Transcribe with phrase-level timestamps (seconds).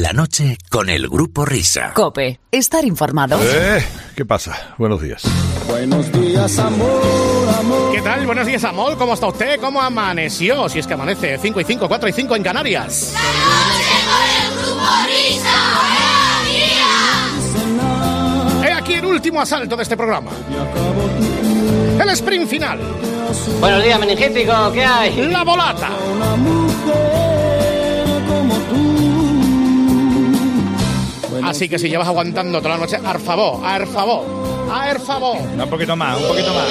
[0.00, 1.92] la noche con el Grupo Risa.
[1.94, 3.38] Cope, estar informado.
[3.42, 3.82] Eh,
[4.14, 4.74] ¿Qué pasa?
[4.76, 5.22] Buenos días.
[5.68, 7.92] Buenos días, amor, amor.
[7.92, 8.26] ¿Qué tal?
[8.26, 8.98] Buenos días, amor.
[8.98, 9.58] ¿Cómo está usted?
[9.58, 10.68] ¿Cómo amaneció?
[10.68, 13.14] Si es que amanece 5 y 5, 4 y 5 en Canarias.
[18.64, 20.30] He aquí el último asalto de este programa.
[22.00, 22.78] El sprint final.
[23.60, 25.26] Buenos días, meningético, ¿qué hay?
[25.28, 25.88] La volata.
[31.46, 34.24] Así que si llevas aguantando toda la noche, ar favor, ar favor,
[34.70, 35.36] ar favor.
[35.38, 36.66] Un poquito más, un poquito más.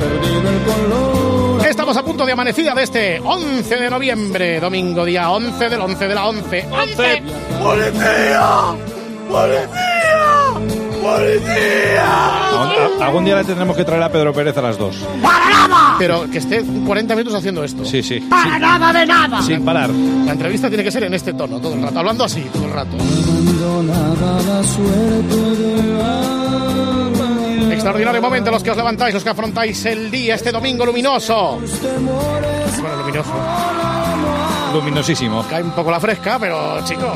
[0.00, 1.66] perdido el color.
[1.66, 6.08] Estamos a punto de amanecida de este 11 de noviembre, domingo día 11 del 11
[6.08, 6.66] de la 11.
[6.70, 7.22] 11.
[11.06, 14.96] Algún- Algún día le tendremos que traer a Pedro Pérez a las dos.
[15.98, 17.84] Pero que esté 40 minutos haciendo esto.
[17.84, 18.20] Sí, sí.
[18.20, 19.42] Para nada de nada.
[19.42, 19.90] Sin parar.
[19.90, 22.72] La entrevista tiene que ser en este tono todo el rato, hablando así todo el
[22.72, 22.96] rato.
[22.96, 27.72] Abandonada la suerte de alma.
[27.72, 31.58] Extraordinario momento los que os levantáis, los que afrontáis el día, este domingo luminoso.
[31.60, 33.30] Bueno, luminoso.
[34.74, 35.44] Luminosísimo.
[35.48, 37.00] Cae un poco la fresca, pero chico.
[37.00, 37.06] ¿Qué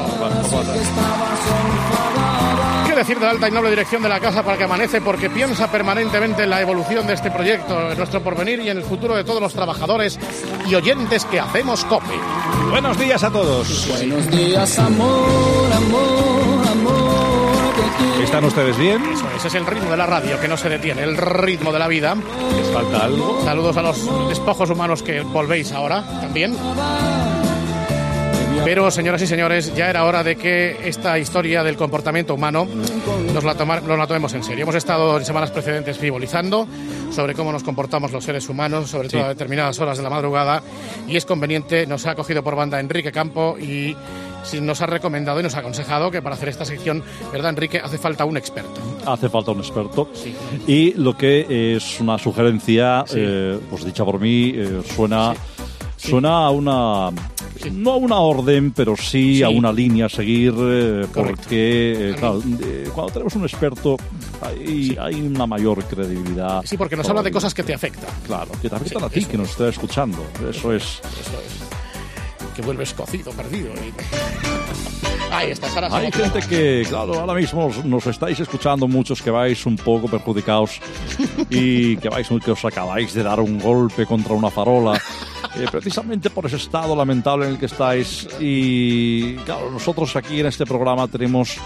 [3.00, 5.00] decir de la alta y noble dirección de la casa para que amanece?
[5.00, 8.82] Porque piensa permanentemente en la evolución de este proyecto, en nuestro porvenir y en el
[8.82, 10.18] futuro de todos los trabajadores
[10.68, 12.14] y oyentes que hacemos COPE.
[12.70, 13.88] Buenos días a todos.
[13.88, 18.22] Buenos días, amor, amor, amor.
[18.22, 19.02] ¿Están ustedes bien?
[19.12, 21.78] Eso es, es el ritmo de la radio que no se detiene, el ritmo de
[21.78, 22.14] la vida.
[22.54, 23.42] ¿Les falta algo?
[23.44, 26.54] Saludos a los despojos humanos que volvéis ahora también.
[28.64, 32.69] Pero, señoras y señores, ya era hora de que esta historia del comportamiento humano
[33.34, 34.62] nos la, tomar- nos la tomemos en serio.
[34.62, 36.69] Hemos estado en semanas precedentes frivolizando
[37.11, 40.62] sobre cómo nos comportamos los seres humanos, sobre todo a determinadas horas de la madrugada,
[41.08, 43.97] y es conveniente, nos ha cogido por banda Enrique Campo y
[44.44, 47.02] sí nos ha recomendado y nos ha aconsejado que para hacer esta sección,
[47.33, 47.80] ¿verdad, Enrique?
[47.83, 48.80] Hace falta un experto.
[49.06, 50.08] hace falta un experto.
[50.69, 53.17] Y lo que es una sugerencia, Sí.
[53.18, 55.34] eh, pues dicha por mí, eh, suena,
[55.96, 57.11] suena a una...
[57.72, 59.42] No a una orden, pero sí, Sí.
[59.42, 63.96] a una línea a seguir, eh, porque eh, claro, eh, cuando tenemos un experto
[64.42, 66.62] hay, hay una mayor credibilidad.
[66.64, 68.10] Sí, porque nos habla de cosas que te afectan.
[68.26, 70.18] Claro, que te afectan a ti, eso que nos está escuchando.
[70.48, 70.82] Eso es.
[70.84, 72.54] Eso es.
[72.54, 73.70] Que vuelves cocido, perdido.
[73.74, 74.59] y-
[75.33, 75.86] Ahí está, Sara.
[75.86, 76.30] Hay Sara.
[76.30, 80.80] gente que, claro, ahora mismo nos estáis escuchando muchos que vais un poco perjudicados
[81.51, 85.01] y que vais que os acabáis de dar un golpe contra una farola,
[85.57, 88.29] eh, precisamente por ese estado lamentable en el que estáis.
[88.40, 91.58] Y claro, nosotros aquí en este programa tenemos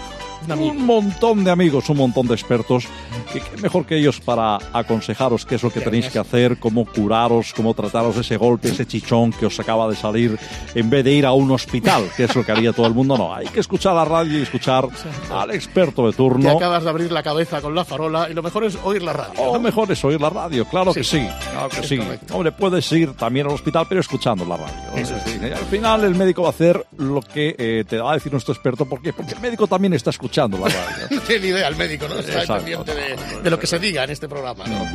[0.53, 2.85] un montón de amigos, un montón de expertos,
[3.33, 6.85] que qué mejor que ellos para aconsejaros qué es lo que tenéis que hacer, cómo
[6.85, 10.37] curaros, cómo trataros ese golpe, ese chichón que os acaba de salir,
[10.73, 13.17] en vez de ir a un hospital, que es lo que haría todo el mundo.
[13.17, 14.87] No, hay que escuchar la radio y escuchar
[15.31, 16.49] al experto de Te turno.
[16.51, 19.53] acabas de abrir la cabeza con la farola y lo mejor es oír la radio.
[19.53, 21.19] Lo mejor es oír la radio, claro que Sí.
[21.19, 21.97] sí, claro que Es sí.
[21.97, 22.35] correcto.
[22.35, 24.73] Hombre, puedes ir también al hospital, pero escuchando la radio.
[24.95, 28.11] Eso Es decir, al final el médico va a hacer lo que eh, te va
[28.11, 29.13] a decir nuestro experto, ¿por qué?
[29.13, 31.07] Porque el médico también está escuchando la radio.
[31.11, 32.19] No tiene idea el médico, ¿no?
[32.19, 32.55] Está Exacto.
[32.57, 34.65] pendiente de, de lo que se diga en este programa.
[34.65, 34.85] ¿no?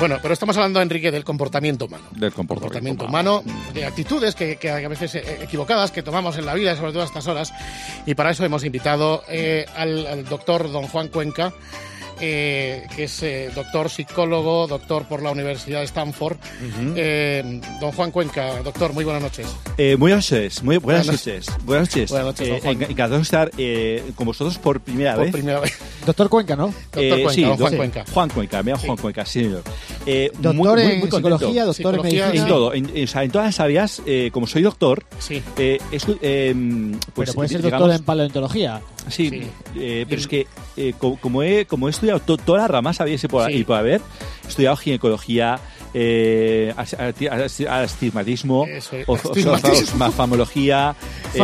[0.00, 2.04] Bueno, pero estamos hablando, Enrique, del comportamiento humano.
[2.10, 6.54] Del comportamiento humano, de actitudes que, que a veces eh, equivocadas que tomamos en la
[6.54, 7.52] vida, sobre todo a estas horas.
[8.04, 11.52] Y para eso hemos invitado eh, al, al doctor don Juan Cuenca,
[12.20, 16.36] eh, que es eh, doctor psicólogo, doctor por la Universidad de Stanford.
[16.96, 19.46] Eh, don Juan Cuenca, doctor, muy buenas noches.
[19.78, 21.46] Eh, buenas noches, muy buenas, Buenas noches.
[21.64, 22.10] Buenas noches.
[22.10, 22.82] Buenas noches, don Juan.
[22.82, 25.32] encantado de estar eh, con vosotros por primera Por vez.
[25.32, 25.72] primera vez.
[26.06, 26.66] Doctor Cuenca, ¿no?
[26.66, 28.04] Doctor Eh, Cuenca, sí, don Juan Cuenca.
[28.12, 28.86] Juan Cuenca, me llamo Sí.
[28.86, 29.62] Juan Cuenca, sí, señor.
[30.06, 32.42] Eh, Doctor muy- muy- en muy psicología, doctor Psicología, en medicina.
[32.42, 35.42] En todo, en, en- o sea, en todas las áreas, eh, como soy doctor, Sí.
[35.56, 36.54] eh, eh,
[37.14, 38.80] pues Pero puede ser digamos- doctor en paleontología.
[39.10, 39.42] Sí, Sí.
[39.76, 40.46] eh, pero es que
[40.76, 43.58] eh, co- como, he, como he estudiado to- todas las ramas, había y por, Sí.
[43.58, 44.00] y por haber,
[44.44, 45.58] he estudiado ginecología,
[45.92, 48.66] eh, as- asti- asti- astigmatismo,
[50.12, 50.94] Farmacología.
[51.34, 51.38] eh,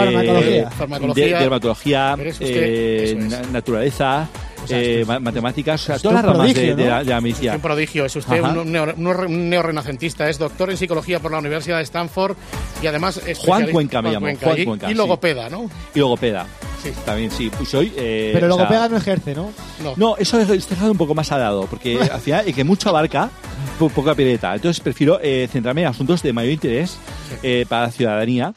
[0.77, 1.25] Farmacología.
[1.27, 4.29] de- dermatología, eh, naturaleza,
[4.69, 6.91] eh, matemáticas, o sea, es todas las un ramas de, prodigio, de ¿no?
[6.91, 7.19] la, de la
[7.51, 8.53] Es un prodigio, es usted Ajá.
[8.61, 12.37] un, neo- un re- un neorrenacentista, es doctor en psicología por la Universidad de Stanford
[12.83, 14.97] y además es Juan Cuenca me llamo, Juan y, Cuenca, y sí.
[14.97, 15.71] logopeda, ¿no?
[15.95, 16.47] Y logopeda.
[16.83, 16.91] Sí.
[17.05, 17.93] También sí, pues soy...
[17.97, 19.53] eh, Pero o sea, logopeda no ejerce, ¿no?
[19.85, 19.93] No.
[19.97, 22.89] No, eso es dejado un poco más al lado, porque al final el que mucho
[22.89, 23.29] abarca,
[23.79, 24.55] po- poca pileta.
[24.55, 26.97] Entonces prefiero eh, centrarme en asuntos de mayor interés
[27.43, 28.55] eh, para la ciudadanía.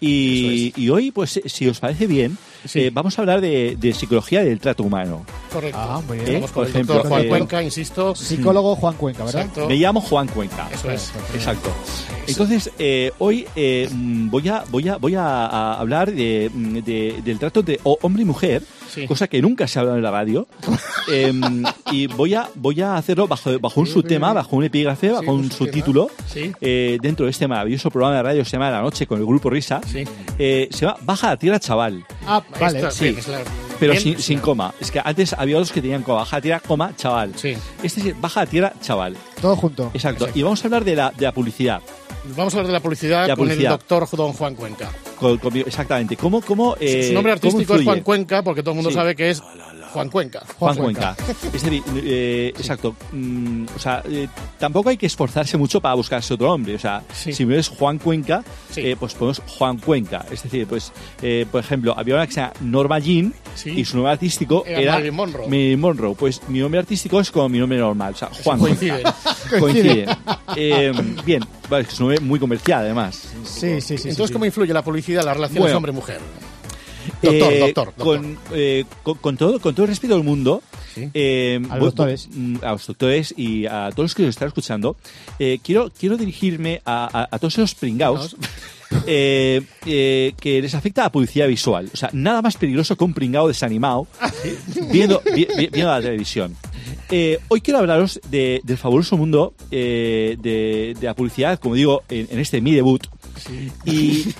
[0.00, 2.80] Y, y hoy, pues, si os parece bien, Sí.
[2.80, 5.24] eh, vamos a hablar de, de psicología del trato humano.
[5.52, 5.78] Correcto.
[5.80, 6.42] Ah, muy bien.
[6.42, 6.46] ¿Eh?
[6.52, 8.14] Por el ejemplo, doctor Juan eh, Cuenca, insisto.
[8.14, 9.42] Psicólogo Juan Cuenca, ¿verdad?
[9.42, 9.68] Exacto.
[9.68, 10.68] Me llamo Juan Cuenca.
[10.72, 11.12] Eso es.
[11.34, 11.70] Exacto.
[12.26, 17.20] Entonces, eh, hoy eh, mm, voy a voy a voy a, hablar de, mm, de-
[17.24, 18.62] del trato de o- hombre y mujer,
[18.94, 19.06] Sí.
[19.06, 20.46] cosa que nunca se ha hablado en la radio.
[21.08, 25.32] Em, y voy a voy a hacerlo bajo bajo un subtema, bajo un epígrafe, bajo
[25.32, 26.08] un subtítulo.
[26.26, 26.52] Sí.
[26.60, 29.26] eh, dentro de este maravilloso programa de radio que se llama La Noche con el
[29.26, 29.80] grupo Risa.
[29.86, 30.04] Sí.
[30.38, 32.04] eh, se llama Baja la Tierra, chaval.
[32.26, 32.78] Ah, vale.
[32.78, 33.16] Esto- sí.
[33.80, 34.72] Pero sin, sin coma.
[34.80, 36.18] Es que antes había otros que tenían coma.
[36.20, 37.32] Baja la tierra, coma, chaval.
[37.36, 37.54] Sí.
[37.82, 39.16] Este es baja la tierra, chaval.
[39.40, 39.90] Todo junto.
[39.92, 40.24] Exacto.
[40.24, 40.38] Exacto.
[40.38, 41.82] Y vamos a hablar de la, de la publicidad.
[42.36, 44.90] Vamos a hablar de la publicidad, La con el doctor Don Juan Cuenca.
[45.18, 46.16] Con- con- exactamente.
[46.16, 47.84] ¿Cómo, cómo, eh, Su nombre cómo artístico es?
[47.84, 48.96] Juan Cuenca porque todo el mundo Sí.
[48.96, 49.42] sabe que es
[49.94, 50.42] Juan Cuenca.
[50.58, 51.16] Juan Cuenca.
[51.52, 52.94] Es decir, eh, exacto.
[53.12, 56.74] Mm, o sea, eh, tampoco hay que esforzarse mucho para buscarse otro nombre.
[56.74, 57.32] O sea, Sí.
[57.32, 58.80] si me ves Juan Cuenca, Sí.
[58.80, 60.26] eh, pues ponemos Juan Cuenca.
[60.30, 60.92] Es decir, pues,
[61.22, 63.70] eh, por ejemplo, había una que se llama Norma Jean Sí.
[63.70, 65.46] y su nombre artístico Era era, Marilyn Monroe.
[65.46, 66.14] Marilyn Monroe.
[66.16, 68.14] Pues mi nombre artístico es como mi nombre normal.
[68.14, 69.02] O sea, Juan Coincide.
[69.02, 69.58] Cuenca.
[69.60, 70.06] Coincide.
[70.56, 70.92] Eh,
[71.24, 73.28] bien, vale, es es un nombre muy comercial además.
[73.44, 74.10] Sí, sí, sí.
[74.10, 74.30] Entonces.
[74.32, 75.76] ¿cómo influye la publicidad en las relaciones Bueno.
[75.78, 76.20] hombre-mujer?
[77.24, 78.04] Doctor, Eh, doctor, doctor.
[78.04, 80.62] Con, eh, con, con todo, con todo el respeto del mundo,
[80.94, 81.08] Sí.
[81.12, 82.28] eh, A los voy- doctores.
[82.32, 84.96] mm, a los doctores y a todos los que nos están escuchando,
[85.62, 88.36] quiero, quiero dirigirme a, a- a todos esos pringaos
[89.06, 91.90] eh, eh, que les afecta la publicidad visual.
[91.92, 94.06] O sea, nada más peligroso que un pringao desanimado
[94.92, 96.54] viendo, vi- vi- viendo la televisión.
[97.10, 102.28] Eh, hoy quiero hablaros de- del fabuloso mundo de, de la publicidad, como digo, en,
[102.30, 103.06] en este mi debut,
[103.84, 103.90] y,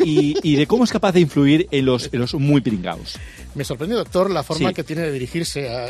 [0.04, 3.18] y- y de cómo es capaz de influir en los, en los muy pringaos.
[3.54, 4.74] Me sorprende, doctor, la forma Sí.
[4.74, 5.84] que tiene de dirigirse a,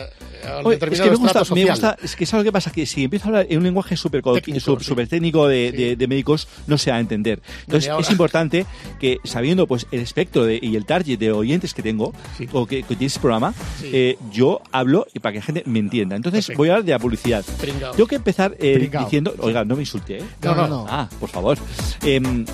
[0.48, 2.70] a Oye, es que me gusta, me gusta, es que ¿sabes lo que pasa?
[2.70, 4.94] Que si empiezo a hablar en un lenguaje súper Técnico, sí.
[5.08, 7.40] técnico de, de- de médicos, no se va a entender.
[7.66, 8.66] Entonces, es importante
[9.00, 12.12] que sabiendo pues el espectro de- y el target de oyentes que tengo,
[12.52, 13.54] o que, que tiene ese programa,
[13.84, 16.16] eh, yo hablo y para que la gente me entienda.
[16.16, 16.58] Entonces, Perfecto.
[16.58, 17.44] voy a hablar de la publicidad.
[17.60, 17.92] Pringao.
[17.94, 20.22] Tengo que empezar eh, diciendo, oiga, no me insulte, ¿eh?
[20.42, 20.86] No, no, No, no.
[20.88, 21.58] Ah, por favor.
[22.02, 22.44] Em,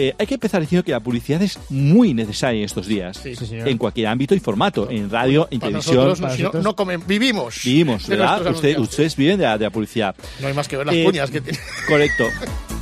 [0.00, 3.18] eh, hay que empezar diciendo que la publicidad es muy necesaria en estos días.
[3.22, 3.34] Sí.
[3.34, 3.68] Sí, señor.
[3.68, 5.96] En cualquier ámbito y formato, en radio, en Para televisión.
[5.96, 7.60] nosotros, para si no, no comen, vivimos.
[7.64, 8.46] Vivimos, ¿verdad?
[8.50, 10.14] Usted- ustedes viven de la, de la publicidad.
[10.40, 11.58] No hay más que ver las Eh, cuñas que tiene.
[11.88, 12.24] Correcto.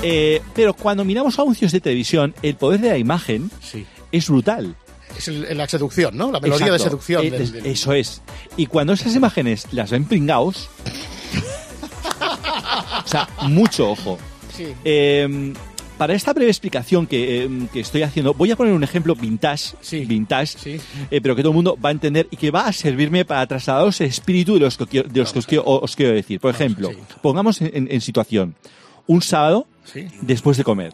[0.02, 3.86] Eh, pero cuando miramos anuncios de televisión, el poder de la imagen Sí.
[4.12, 4.74] es brutal.
[5.16, 6.30] Es el- la seducción, ¿no?
[6.30, 7.24] La melodía de seducción.
[7.24, 8.20] Eh, del- es- del- Eso es.
[8.58, 10.68] Y cuando esas imágenes las ven pringaos,
[13.04, 14.18] o sea, mucho ojo.
[14.54, 14.66] Sí.
[14.84, 15.52] Eh,
[15.98, 19.74] para esta breve explicación que, eh, que estoy haciendo, voy a poner un ejemplo vintage,
[19.80, 20.04] Sí.
[20.04, 20.80] vintage, Sí.
[21.10, 23.46] eh, pero que todo el mundo va a entender y que va a servirme para
[23.46, 26.38] trasladaros el espíritu de los que, quiero- de los que os, quiero, os quiero decir.
[26.40, 26.96] Por ejemplo, sí.
[27.22, 28.54] pongamos en, situación
[29.06, 30.06] un sábado Sí.
[30.20, 30.92] después de comer.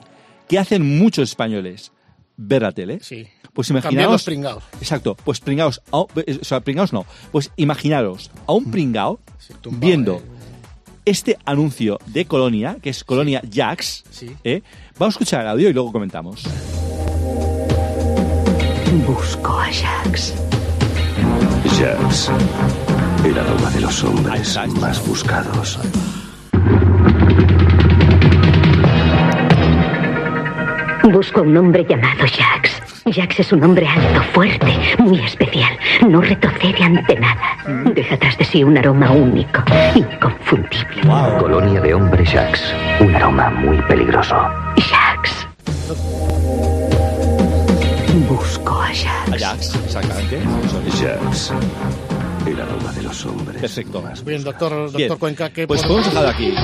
[0.49, 1.93] ¿Qué hacen muchos españoles?
[2.37, 2.99] Ver la tele.
[3.03, 3.27] Sí.
[3.53, 4.13] Pues imaginaos.
[4.13, 4.63] los pringaos.
[4.81, 5.41] Exacto, pues
[5.91, 7.05] un- eh, o sea, pringaos no.
[7.31, 10.23] Pues imaginaros a un pringao Sí, tumbado, viendo
[11.05, 14.05] este anuncio de Colonia, que es Colonia Jax.
[14.11, 14.31] Sí.
[14.45, 14.63] ¿eh?
[14.99, 16.45] Vamos a escuchar el audio y luego comentamos.
[19.07, 20.35] Busco a Jax.
[21.79, 22.31] Jax,
[23.25, 25.79] el aroma de los hombres más buscados.
[31.11, 32.92] Busco a un hombre llamado Jax.
[33.05, 34.67] Jax es un hombre alto, fuerte,
[34.99, 35.77] muy especial.
[36.09, 37.57] No retrocede ante nada.
[37.95, 39.63] Deja tras de sí un aroma único,
[39.95, 41.03] inconfundible.
[41.39, 42.63] Colonia de hombres Jax,
[43.01, 44.37] un aroma muy peligroso.
[44.77, 45.47] Jax.
[48.29, 49.43] Busco a A Jax.
[49.43, 50.41] Jax, exactamente.
[51.01, 51.53] Jax,
[52.47, 54.01] el aroma de los hombres Perfecto.
[54.01, 55.17] más Bien, doctor, doctor Bien.
[55.19, 56.47] Cuenca, ¿qué Pues podemos- dejarlo aquí.
[56.47, 56.55] Eh,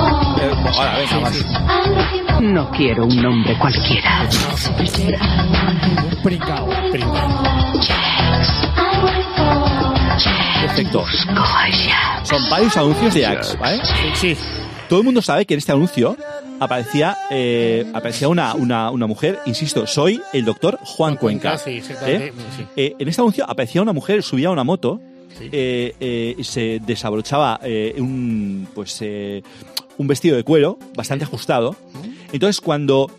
[0.77, 2.28] ahora, venga, más.
[2.41, 4.29] No quiero un hombre cualquiera.
[6.11, 6.69] Un pringao.
[6.91, 7.43] Pringao.
[10.61, 11.05] Perfecto.
[12.23, 13.81] Son varios anuncios de Jax, ¿vale?
[14.15, 14.37] Sí, sí.
[14.89, 16.17] Todo el mundo sabe que en este anuncio
[16.61, 21.59] aparecía, eh, aparecía una, una, una mujer, insisto, soy el doctor Juan Cuenca.
[21.59, 22.33] Cuenca, sí, sí, ¿eh?
[22.57, 22.65] sí.
[22.77, 25.01] Eh, en este anuncio aparecía una mujer, subía a una moto,
[25.41, 29.43] eh, eh, y se desabrochaba eh, un, pues, eh,
[29.99, 31.77] un vestido de cuero bastante ajustado.
[32.33, 33.11] Entonces, cuando.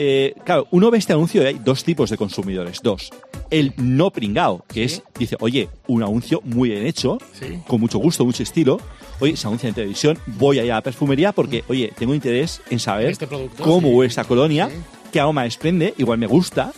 [0.00, 2.80] eh, claro, uno ve este anuncio y hay dos tipos de consumidores.
[2.82, 3.10] Dos.
[3.50, 7.58] El no pringao, que es, dice, oye, un anuncio muy bien hecho, Sí.
[7.66, 8.78] con mucho gusto, mucho estilo.
[9.18, 12.78] Oye, se anuncia en televisión, voy allá a la perfumería porque, oye, tengo interés en
[12.78, 13.94] saber Este producto, cómo sí.
[13.94, 14.70] huele esta colonia,
[15.10, 16.72] qué aroma desprende, igual me gusta,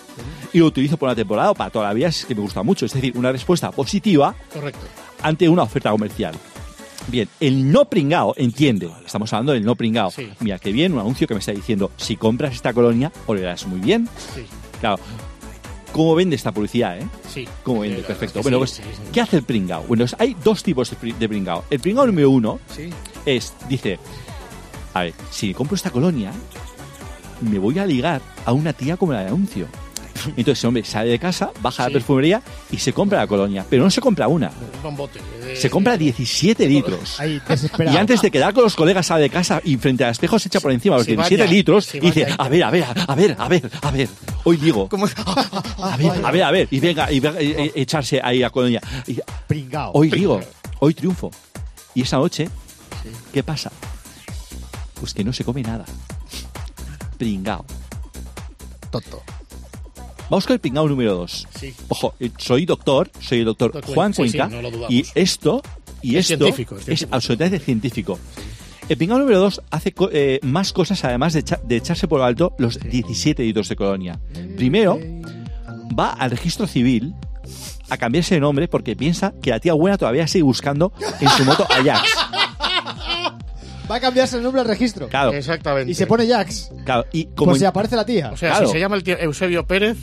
[0.54, 2.40] y lo utilizo por una temporada o para toda la vida, si es que me
[2.40, 2.86] gusta mucho.
[2.86, 4.80] Es decir, una respuesta positiva Correcto.
[5.22, 6.34] ante una oferta comercial.
[7.08, 10.10] Bien, el no pringao, entiende, estamos hablando del no pringao.
[10.10, 10.28] Sí.
[10.40, 13.80] Mira, qué bien, un anuncio que me está diciendo, si compras esta colonia, olerás muy
[13.80, 14.08] bien.
[14.34, 14.44] Sí.
[14.80, 14.98] Claro,
[15.92, 17.06] cómo vende esta publicidad, ¿eh?
[17.28, 17.48] Sí.
[17.64, 18.42] Cómo vende, perfecto.
[18.42, 19.02] Bueno, es pues, que sí.
[19.12, 19.82] ¿qué hace el pringao?
[19.88, 21.64] Bueno, pues hay dos tipos de, pri- de pringao.
[21.70, 22.90] El pringao número uno Sí.
[23.26, 23.98] es, dice,
[24.94, 26.30] a ver, si compro esta colonia,
[27.40, 29.66] me voy a ligar a una tía como la de anuncio.
[30.36, 33.64] Entonces, hombre sale de casa, baja a la perfumería y se compra la colonia.
[33.68, 34.50] Pero no se compra una,
[34.84, 37.18] Un de- se compra 17 litros.
[37.20, 37.96] Ahí, desesperado.
[37.96, 40.48] Y antes de quedar con los colegas sale de casa y frente al espejo se
[40.48, 43.14] echa por encima los Sí, 17 vaya, litros y dice, a ver, a ver, a
[43.14, 44.08] ver, a ver, a ver,
[44.44, 44.88] hoy digo,
[45.78, 48.50] a ver, a ver, a ver, y venga, y venga, y- y- echarse ahí a
[48.50, 48.80] colonia.
[49.06, 49.92] Y, Pringao.
[49.94, 50.40] hoy digo,
[50.80, 51.30] hoy triunfo.
[51.94, 52.48] Y esa noche,
[53.32, 53.70] ¿qué pasa?
[55.00, 55.84] Pues que no se come nada.
[57.18, 57.64] Pringao.
[58.90, 59.22] Tonto.
[60.30, 61.48] Vamos con el pringao número 2.
[61.58, 61.74] Sí.
[61.88, 65.62] Ojo, eh, soy doctor, soy el doctor Doctor Juan Cuenca, sí, sí, no y esto,
[66.02, 68.18] y Es esto científico, es absolutamente científico.
[68.88, 72.54] El pringao número 2 hace eh, más cosas además de, echa- de echarse por alto
[72.58, 74.20] los 17 litros de colonia.
[74.56, 74.98] Primero,
[75.98, 77.12] va al registro civil
[77.88, 81.44] a cambiarse de nombre porque piensa que la tía buena todavía sigue buscando en su
[81.44, 82.08] moto Ajax.
[83.90, 85.08] Va a cambiarse el nombre al registro.
[85.08, 85.90] Claro, Exactamente.
[85.90, 86.70] Y se pone Jax.
[86.84, 87.04] claro.
[87.12, 88.30] Y como Pues en- se aparece la tía.
[88.32, 88.66] O sea, Claro.
[88.66, 89.96] si se llama el tío Eusebio Pérez,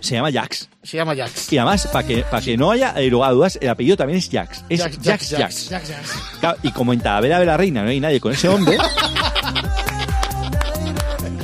[0.00, 0.68] se llama Jax.
[0.82, 1.52] se llama Jax.
[1.52, 4.18] Y además, para que, para que no haya eh, lugar a dudas, el apellido también
[4.18, 4.64] es Jax.
[4.68, 5.68] Es Jax, Jax, Jax, Jax.
[5.70, 6.12] Jax, Jax.
[6.40, 8.76] Claro, y como en Talavera de la Reina no hay nadie con ese hombre,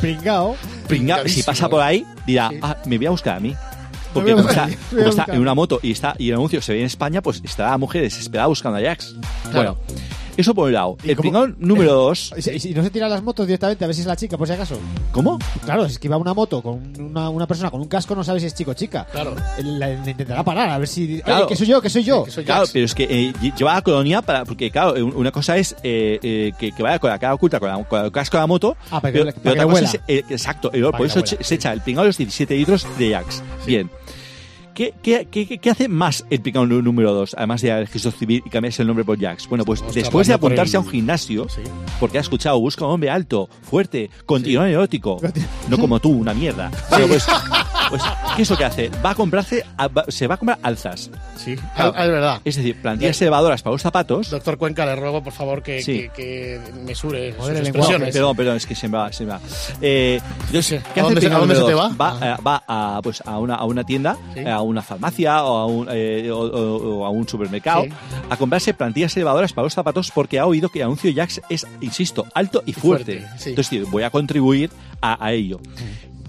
[0.01, 0.57] Pringao.
[0.89, 2.59] pringa- si pasa por ahí, dirá, Sí.
[2.63, 3.55] ah, me voy a buscar a mí.
[4.13, 6.35] Porque Me voy a como está, como está en una moto y está y el
[6.35, 9.15] anuncio se ve en España, pues estará la mujer desesperada buscando a Jax.
[9.51, 9.53] Claro.
[9.53, 9.79] Bueno,
[10.37, 10.97] eso por un lado.
[11.05, 12.33] ¿Y El cómo- pringao número dos.
[12.37, 14.17] Y si- y si no se tiran las motos directamente a ver si es la
[14.17, 14.79] chica, por si acaso.
[15.13, 15.39] ¿Cómo?
[15.65, 18.41] Claro, es que va una moto con una, una persona con un casco, no sabe
[18.41, 19.07] si es chico o chica.
[19.11, 19.35] Claro.
[19.63, 21.21] La- le intentará parar, a ver si.
[21.23, 21.41] Claro.
[21.47, 22.25] Oye, que soy yo, que soy yo.
[22.25, 22.73] Que soy Claro, Jax.
[22.73, 24.45] pero es que eh, lle- lleva la colonia para.
[24.45, 27.61] Porque, claro, eh, una cosa es eh, eh, que, que vaya con la cara oculta,
[27.61, 28.77] con, la- con el casco de la moto.
[28.91, 30.01] Ah, para que pero, para otra cosa es.
[30.09, 30.97] eh, exacto, el olor.
[30.97, 33.43] Por eso se, se echa el pringao de los 17 litros de Jax.
[33.67, 33.91] Bien.
[34.75, 38.11] ¿Qué, qué, qué, qué hace más el nú- número 2, además de ir al registro
[38.11, 39.49] civil y cambiarse el nombre por Jax?
[39.49, 41.61] Bueno, pues después de apuntarse el- a un gimnasio, Sí.
[42.01, 45.21] porque ha escuchado, busca un hombre alto, fuerte, con tirón erótico,
[45.69, 46.73] no como tú, una mierda.
[46.91, 47.25] Bueno, pues,
[47.91, 48.03] pues,
[48.37, 48.91] ¿qué es lo que hace?
[49.05, 51.11] Va a comprarse, a- va- se va a comprar alzas.
[51.37, 52.41] Sí, ah, es verdad.
[52.45, 54.31] Es decir, plantillas elevadoras para los zapatos.
[54.31, 56.09] Doctor Cuenca, le ruego, por favor, que, Sí.
[56.09, 57.69] que, que mesure Joder, sus el lenguaje.
[57.69, 58.13] expresiones.
[58.15, 59.41] Perdón, perdón, es que se me va, se me va.
[59.81, 60.77] Eh, entonces, Sí.
[60.95, 61.89] ¿qué ¿A hace dónde se- a dónde se te va?
[61.89, 64.41] Va, eh, va a, pues, a, una, a una tienda, Sí.
[64.41, 67.91] eh, a una farmacia o a un, eh, o, o- o a un supermercado Sí.
[68.31, 71.67] a comprarse plantillas elevadoras para los zapatos porque ha oído que el anuncio Jax es,
[71.81, 73.21] insisto, alto y fuerte.
[73.21, 73.51] Fuerte, sí.
[73.51, 75.61] Entonces, tío, voy a contribuir a, a ello.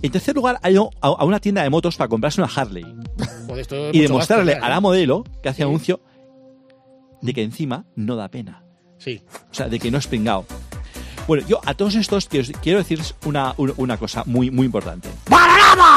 [0.05, 2.85] En tercer lugar, ha ido a, una tienda de motos para comprarse una Harley
[3.91, 4.81] y demostrarle gasto, a la ¿eh?
[4.81, 5.63] modelo que hace Sí.
[5.63, 5.99] anuncio
[7.23, 8.63] de que encima no da pena.
[8.99, 9.23] Sí.
[9.49, 10.45] O sea, de que no es pringao.
[11.27, 15.09] Bueno, yo a todos estos quiero, quiero decirles una, una, una cosa muy, muy importante.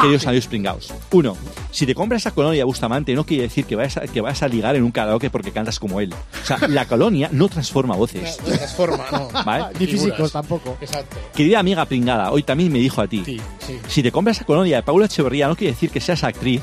[0.01, 0.95] Queridos amigos pringaos.
[1.13, 1.37] Uno,
[1.71, 4.49] si te compras esa colonia Bustamante no quiere decir que vayas, a, que vayas a
[4.49, 6.13] ligar en un karaoke porque cantas como él.
[6.43, 8.39] O sea, la colonia no transforma voces.
[8.45, 9.29] De transforma, ¿no?
[9.45, 9.67] ¿Vale?
[9.79, 10.77] Ni físicos tampoco.
[10.81, 11.17] Exacto.
[11.35, 13.23] Querida amiga pringada, hoy también me dijo a ti.
[13.25, 13.79] Sí, sí.
[13.87, 16.63] Si te compras esa colonia de Paula Echeverría no quiere decir que seas actriz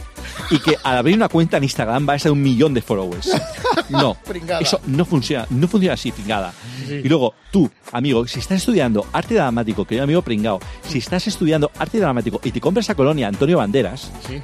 [0.49, 3.29] y que al abrir una cuenta en Instagram vayas a un millón de followers.
[3.89, 4.59] No, Pringada.
[4.61, 6.53] eso no funciona, no funciona así, pringada.
[6.87, 7.01] Sí.
[7.03, 11.71] Y luego, tú, amigo, si estás estudiando arte dramático, querido amigo pringao, si estás estudiando
[11.79, 14.41] arte dramático y te compras esa colonia Antonio Banderas, Sí.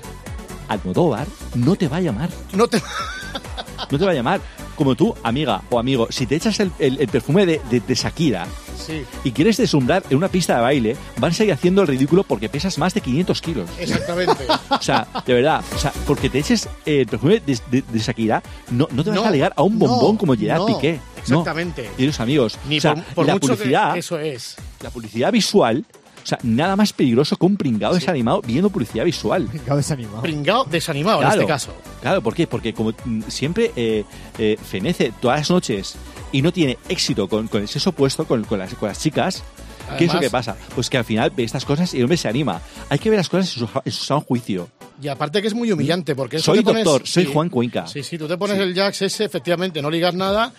[0.67, 2.29] Almodóvar no te va a llamar.
[2.53, 2.81] No te...
[3.89, 4.39] No te va a llamar.
[4.75, 7.93] Como tú, amiga o amigo, si te echas el, el- el perfume de, de- de
[7.95, 11.87] Shakira Sí, y quieres deslumbrar en una pista de baile, van a seguir haciendo el
[11.87, 13.69] ridículo porque pesas más de 500 kilos.
[13.79, 14.45] exactamente.
[14.69, 18.41] O sea, de verdad, o sea, porque te eches el perfume de, de- de Shakira,
[18.71, 20.99] no, no te vas No, a ligar a un bombón no, como Gerard Piqué.
[21.21, 21.87] Exactamente.
[21.89, 22.59] No, queridos amigos.
[22.67, 24.55] Ni o sea, por, por la mucho publicidad, que eso es.
[24.81, 25.85] la publicidad visual,
[26.23, 29.45] o sea, nada más peligroso que un pringado desanimado viendo publicidad visual.
[29.45, 30.21] Pringao desanimado.
[30.21, 31.33] Pringao desanimado Claro.
[31.35, 31.73] en este caso.
[32.01, 32.45] Claro, ¿por qué?
[32.47, 34.03] Porque como mm, siempre eh,
[34.37, 35.95] eh, fenece todas las noches
[36.31, 39.43] y no tiene éxito con, con el sexo opuesto, con, con las, con las chicas,
[39.97, 40.55] ¿qué es lo que pasa?
[40.75, 42.61] Pues que al final ve estas cosas y el hombre se anima.
[42.89, 44.69] Hay que ver las cosas en su, en su sano juicio.
[45.01, 47.31] Y aparte que es muy humillante porque Soy pones- doctor, soy sí.
[47.33, 47.87] Juan Cuenca.
[47.87, 50.53] Sí, sí, tú te pones el Jax ese, efectivamente, no ligas nada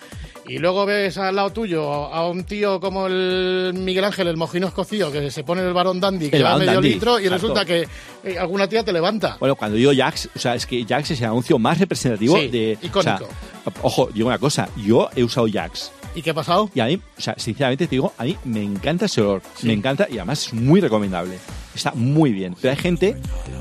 [0.46, 4.66] y luego ves al lado tuyo a un tío como el Miguel Ángel, el mojino
[4.66, 7.34] escocío, que se pone el varón dandy, que El va medio dandy, litro y exacto.
[7.48, 7.88] resulta que
[8.24, 9.36] eh, alguna tía te levanta.
[9.38, 12.48] Bueno, cuando digo Jax, o sea, es que Jax es el anuncio más representativo Sí,
[12.48, 12.78] de.
[12.82, 13.24] icónico.
[13.64, 15.92] o sea, ojo, digo una cosa, yo he usado Jax.
[16.14, 16.68] ¿Y qué ha pasado?
[16.74, 19.42] Y a mí, o sea, sinceramente te digo, a mí me encanta ese olor.
[19.56, 19.66] Sí.
[19.66, 21.36] Me encanta y además es muy recomendable.
[21.74, 22.54] Está muy bien.
[22.60, 23.16] Pero hay gente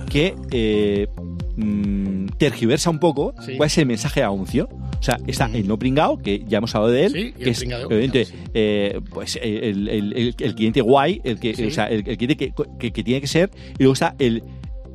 [0.10, 1.08] que eh,
[1.56, 3.56] mm, tergiversa un poco Sí.
[3.56, 4.68] cuál es el mensaje de anuncio.
[5.00, 7.60] O sea, está el no pringao, que ya hemos hablado de él, Sí, que es
[7.60, 12.08] pringado, obviamente eh, pues el, el- el- el cliente guay, el que, o sea, el,
[12.08, 14.44] el cliente que, que- que tiene que ser, y luego está el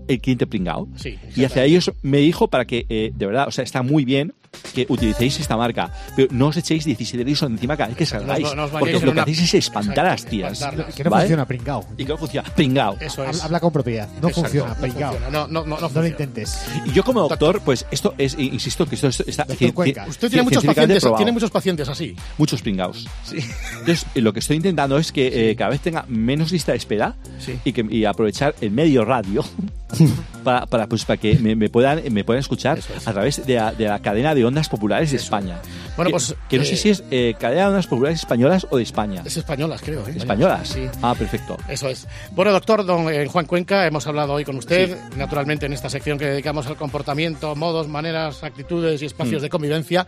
[0.08, 0.86] el cliente pringao.
[0.94, 4.04] Sí, y hacia ellos me dijo para que, eh, de verdad, o sea, está muy
[4.04, 4.32] bien
[4.74, 8.44] que utilicéis esta marca, pero no os echéis 17 euros encima cada vez que salgáis,
[8.44, 10.58] no- no os porque lo que una- hacéis es espantar a las tías.
[10.94, 11.24] Que no ¿vale?
[11.24, 11.84] funciona, pringao.
[11.96, 12.48] Y que no funciona.
[12.54, 12.96] Pringao.
[13.00, 13.42] Eso es.
[13.42, 14.08] Habla con propiedad.
[14.20, 15.18] No Exacto, funciona, no pringao.
[15.30, 16.58] No, no, no, no No lo intentes.
[16.84, 20.04] Y yo como doctor, pues esto es, insisto, que esto es- está Doctor cien- Cuenca.
[20.04, 21.16] cien- Usted tiene muchos pacientes, probado.
[21.18, 22.16] tiene muchos pacientes así.
[22.38, 23.06] muchos pringaos.
[23.30, 26.78] Entonces, eh, lo que estoy intentando es que eh, cada vez tenga menos lista de
[26.78, 27.58] espera Sí.
[27.64, 29.44] y, que, y aprovechar el medio radio
[30.44, 33.06] para, para, pues, para que me, me puedan, me puedan escuchar Eso es.
[33.06, 35.58] a través de la, de la cadena de ondas populares de España.
[35.96, 38.66] Bueno, que, pues, que no eh, sé si es eh, cadena de ondas populares españolas
[38.70, 39.22] o de España.
[39.24, 40.06] Es españolas, creo.
[40.06, 40.12] ¿eh?
[40.16, 40.68] ¿Españolas?
[40.68, 40.86] Sí.
[41.02, 41.56] Ah, perfecto.
[41.68, 42.06] Eso es.
[42.32, 46.18] Bueno, doctor don eh, Juan Cuenca, hemos hablado hoy con usted, naturalmente en esta sección
[46.18, 49.44] que dedicamos al comportamiento, modos, maneras, actitudes y espacios Mm.
[49.44, 50.06] de convivencia.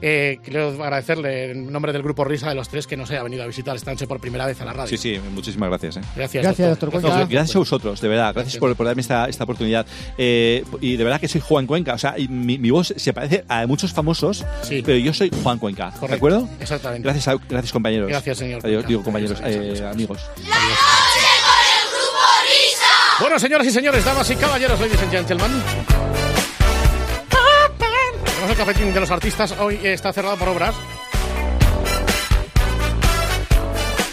[0.00, 3.42] Eh, quiero agradecerle en nombre del grupo Risa de los tres que nos haya venido
[3.42, 4.88] a visitar esta noche por primera vez a la radio.
[4.88, 5.96] Sí, sí, muchísimas gracias.
[5.96, 6.00] ¿eh?
[6.16, 7.08] Gracias, Gracias, doctor Cuenca.
[7.08, 8.32] Gracias, gracias a vosotros, de verdad.
[8.34, 9.86] Gracias por, por darme esta, esta oportunidad.
[10.18, 11.94] Eh, y de verdad que soy Juan Cuenca.
[11.94, 14.82] O sea, y mi, mi voz se parece a muchos famosos, Sí.
[14.84, 15.92] pero yo soy Juan Cuenca.
[16.08, 16.48] ¿De acuerdo?
[16.60, 17.04] Exactamente.
[17.04, 18.08] Gracias, a- gracias compañeros.
[18.08, 20.20] Gracias, señor Adiós, digo compañeros, eh, amigos.
[23.20, 25.62] Bueno, señoras y señores, damas y caballeros, ladies and gentlemen.
[28.24, 29.54] Tenemos el cafetín de los artistas.
[29.60, 30.74] Hoy está cerrado por obras.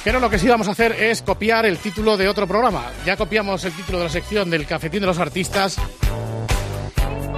[0.07, 2.85] Pero lo que sí vamos a hacer es copiar el título de otro programa.
[3.05, 5.75] Ya copiamos el título de la sección del cafetín de los artistas.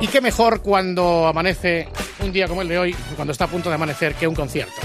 [0.02, 3.70] Y qué mejor cuando amanece un día como el de hoy, cuando está a punto
[3.70, 4.76] de amanecer, que un concierto.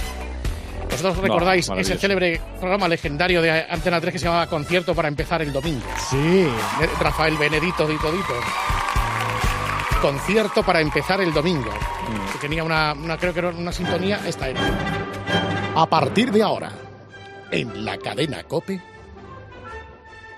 [0.90, 2.00] Vosotros recordáis ese maravilloso.
[2.00, 5.84] célebre programa legendario de Antena 3 que se llamaba Concierto para empezar el domingo.
[6.08, 6.48] Sí.
[6.98, 8.32] Rafael Benedito Dito Dito.
[10.00, 11.70] Concierto para empezar el domingo.
[12.32, 14.60] Que tenía una, una- creo que era una sintonía, esta era.
[15.76, 16.72] A partir de ahora,
[17.54, 18.80] en la cadena Cope,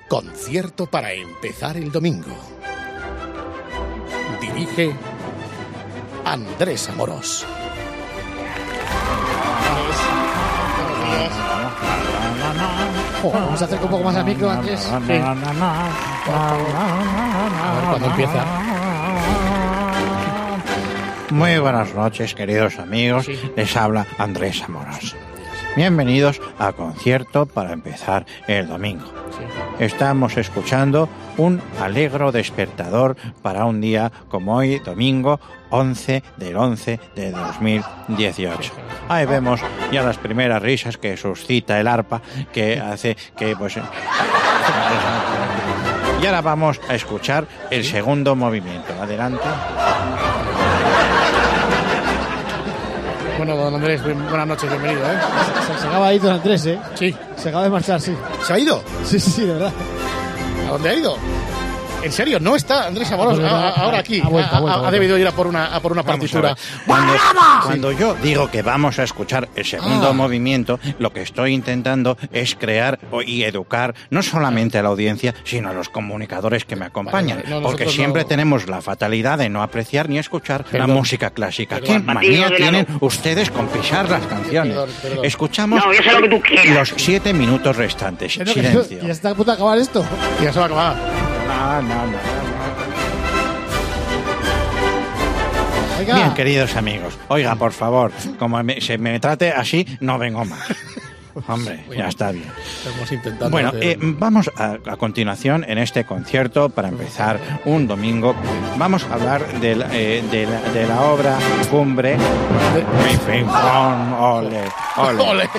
[0.07, 2.37] concierto para empezar el domingo.
[4.39, 4.95] Dirige
[6.27, 7.47] Andrés Amorós.
[13.23, 14.87] Vamos a hacer un poco más al micro, Andrés.
[14.87, 15.23] A ver
[17.89, 18.45] cuándo empieza.
[21.31, 23.25] Muy buenas noches, queridos amigos.
[23.25, 23.41] Sí.
[23.57, 25.17] Les habla Andrés Amorós.
[25.77, 29.13] Bienvenidos a concierto para empezar el domingo.
[29.79, 37.31] Estamos escuchando un alegro despertador para un día como hoy, domingo 11 del 11 de
[37.31, 38.73] 2018.
[39.11, 39.61] Ahí vemos
[39.93, 42.23] ya las primeras risas que suscita el arpa
[42.55, 43.77] que hace que pues...
[46.23, 48.95] Y ahora vamos a escuchar el segundo movimiento.
[48.99, 49.45] Adelante.
[53.37, 55.19] Bueno, don Andrés, buen- buenas noches, bienvenido, ¿eh?
[55.67, 56.79] Se, se acaba de ir don Andrés, ¿eh?
[56.95, 57.15] Sí.
[57.37, 58.15] Se acaba de marchar, sí.
[58.47, 58.83] ¿Se ha ido?
[59.05, 59.73] Sí, sí, sí, de verdad.
[60.67, 61.17] ¿A dónde ha ido?
[62.07, 62.39] ¿En serio?
[62.41, 64.21] ¿No está Andrés Amorós Ah, a- a- ahora aquí?
[64.25, 64.91] ha vuelto, ha Ha- vuelto, ha, ha vuelto.
[64.93, 66.57] debido ir a por una, a por una Vamos a partitura.
[66.87, 67.13] Cuando,
[67.65, 70.13] cuando yo digo que vamos a escuchar el segundo Ah.
[70.13, 75.69] movimiento, lo que estoy intentando es crear y educar no solamente a la audiencia, sino
[75.69, 77.39] a los comunicadores que me acompañan.
[77.39, 77.61] Vale, vale.
[77.61, 81.77] No, porque siempre no- tenemos la fatalidad de no apreciar ni escuchar la música clásica.
[81.81, 82.03] Perdón.
[82.07, 84.75] ¿Qué manía tienen ustedes con pisar las canciones?
[84.75, 85.25] Perdón, perdón.
[85.25, 86.93] Escuchamos No, yo sé lo que tú quieras.
[86.93, 88.33] los siete minutos restantes.
[88.35, 88.99] Silencio.
[89.07, 90.05] Ya está a punto de acabar esto.
[90.43, 91.36] Ya se va a acabar.
[91.67, 91.75] No.
[96.15, 100.61] Bien, queridos amigos, oiga, por favor, como se me trate así, no vengo más.
[101.49, 102.51] Hombre, ya está bien.
[103.11, 103.51] Estamos.
[103.51, 108.35] Bueno, eh, vamos a, continuación en este concierto para empezar un domingo.
[108.79, 110.23] Vamos a hablar de la, eh,
[110.99, 111.37] obra
[111.71, 112.17] Cumbre.
[114.19, 114.63] Ole.
[114.97, 115.23] ¡Ole!
[115.23, 115.51] Ole.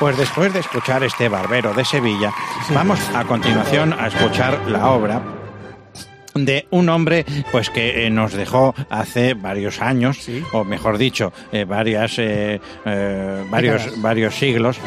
[0.00, 2.32] Pues después de escuchar este barbero de Sevilla,
[2.74, 5.43] vamos a continuación a escuchar la obra
[6.34, 10.18] de un hombre pues que eh, nos dejó hace varios años
[10.52, 12.60] o mejor dicho eh, varias eh,
[13.50, 14.78] varios varios siglos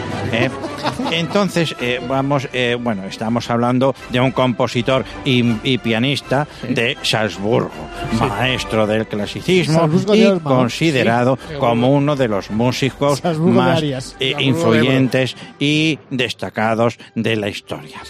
[1.11, 1.75] entonces
[2.07, 7.71] vamos eh, bueno estamos hablando de un compositor y, y pianista de Salzburgo
[8.19, 13.83] maestro del clasicismo Salzburgo y considerado como uno de los músicos Salzburgo más
[14.19, 18.01] influyentes y destacados de la historia.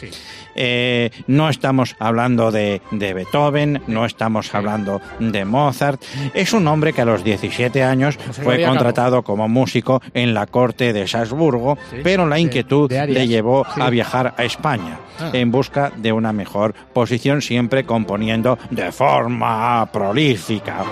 [0.58, 6.02] Eh, no estamos hablando de, de Beethoven, no estamos hablando de Mozart.
[6.34, 10.92] Es un hombre que a los 17 años fue contratado como músico en la corte
[10.94, 13.82] de Salzburgo, pero la inquietud de le llevó Sí.
[13.82, 15.30] a viajar a España Ah.
[15.34, 20.84] en busca de una mejor posición, siempre componiendo de forma prolífica.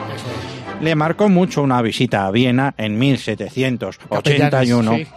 [0.82, 5.08] Le marcó mucho una visita a Viena en 1781 Sí.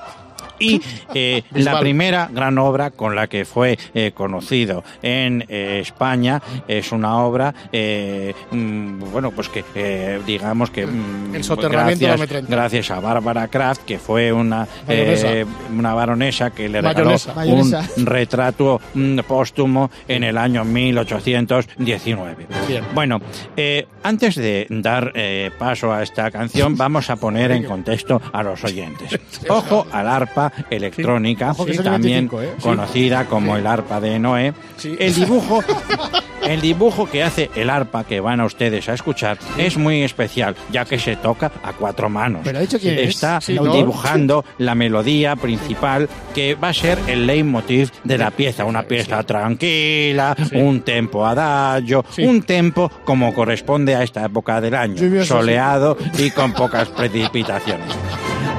[0.59, 0.81] Y
[1.15, 6.93] eh, la primera gran obra con la que fue eh, conocido en eh, España es
[6.93, 12.17] una obra, eh, mm, bueno, pues que eh, digamos que mm, El soterramiento de la
[12.17, 12.49] gracias, M30.
[12.49, 15.45] gracias a Bárbara Kraft, que fue una, eh,
[15.77, 17.35] una baronesa que le regaló Mayonesa.
[17.35, 17.89] Mayonesa.
[17.97, 22.47] un retrato mm, póstumo en el año 1819.
[22.67, 22.85] Bien.
[22.95, 23.21] Bueno,
[23.57, 28.43] eh, antes de dar eh, paso a esta canción, vamos a poner en contexto a
[28.43, 29.19] los oyentes.
[29.49, 32.51] Ojo al arpa electrónica, son también 25, ¿eh?
[32.57, 32.63] Sí.
[32.63, 34.53] conocida como el arpa de Noé.
[34.77, 34.97] Sí.
[34.99, 35.63] El dibujo,
[36.47, 40.55] el dibujo que hace el arpa que van a ustedes a escuchar es muy especial,
[40.71, 42.43] ya que se toca a cuatro manos.
[42.45, 42.73] Pero es.
[42.75, 43.73] Está Sí, ¿no?
[43.73, 48.65] dibujando la melodía principal que va a ser el leitmotiv de la pieza.
[48.65, 52.25] Una pieza tranquila, un tempo adagio, Sí.
[52.25, 57.89] un tempo como corresponde a esta época del año, soleado y con pocas precipitaciones.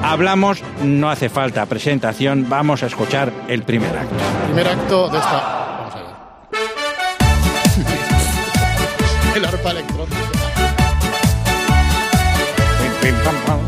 [0.02, 4.16] Hablamos, no hace falta presentación, vamos a escuchar el primer acto.
[4.46, 5.76] Primer acto de esta.
[5.78, 6.06] Vamos a ver.
[9.36, 10.16] El arpa electrónica.
[12.80, 13.60] Pim, pim, pam, pam.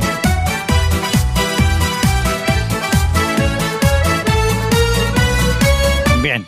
[6.22, 6.46] Bien,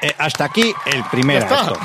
[0.00, 1.78] eh, hasta aquí el primer acto.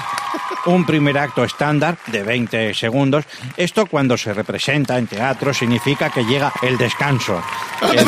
[0.66, 3.26] Un primer acto estándar de 20 segundos.
[3.58, 7.42] Esto cuando se representa en teatro significa que llega el descanso.
[7.94, 8.08] El,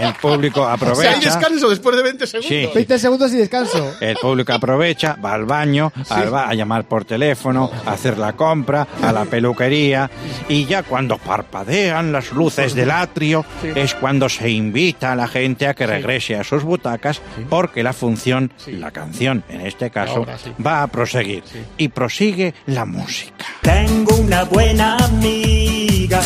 [0.00, 1.18] el público sea, hay aprovecha.
[1.20, 2.48] descanso después de 20 segundos.
[2.48, 2.68] Sí.
[2.74, 3.94] 20 segundos y descanso.
[4.00, 8.34] El público aprovecha, va al baño, al ba- a llamar por teléfono, a hacer la
[8.34, 10.10] compra, a la peluquería
[10.48, 15.66] y ya cuando parpadean las luces del atrio es cuando se invita a la gente
[15.66, 20.38] a que regrese a sus butacas porque la función, la canción en este caso, Ahora
[20.38, 20.52] sí.
[20.64, 21.42] va a proseguir
[21.78, 23.44] y prosigue la música.
[23.62, 26.20] Tengo una buena amiga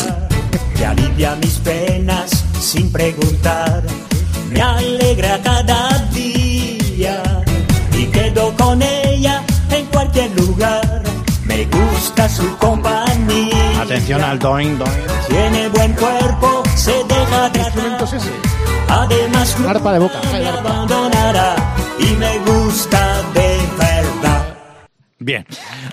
[0.77, 2.40] que alivia mis penas
[2.71, 3.83] sin preguntar.
[4.49, 7.21] Me alegra cada día
[7.91, 11.03] y quedo con ella en cualquier lugar.
[11.43, 13.81] Me gusta su compañía.
[13.81, 15.05] Atención al doing doing.
[15.27, 18.15] Tiene buen cuerpo, se deja ¿Qué instrumento tratar.
[18.15, 18.31] es ese?
[18.87, 20.19] Además, arpa de boca.
[20.59, 21.55] abandonará
[21.99, 23.40] y me gusta de.
[25.23, 25.45] Bien,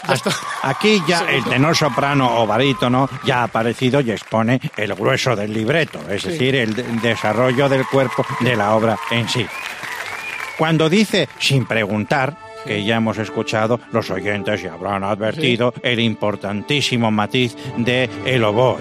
[0.04, 0.30] hasta
[0.62, 5.52] aquí ya el tenor soprano o barítono ya ha aparecido y expone el grueso del
[5.52, 9.46] libreto, es decir, el de- desarrollo del cuerpo de la obra en sí.
[10.56, 17.10] Cuando dice sin preguntar, que ya hemos escuchado, los oyentes ya habrán advertido el importantísimo
[17.10, 18.80] matiz de el oboe.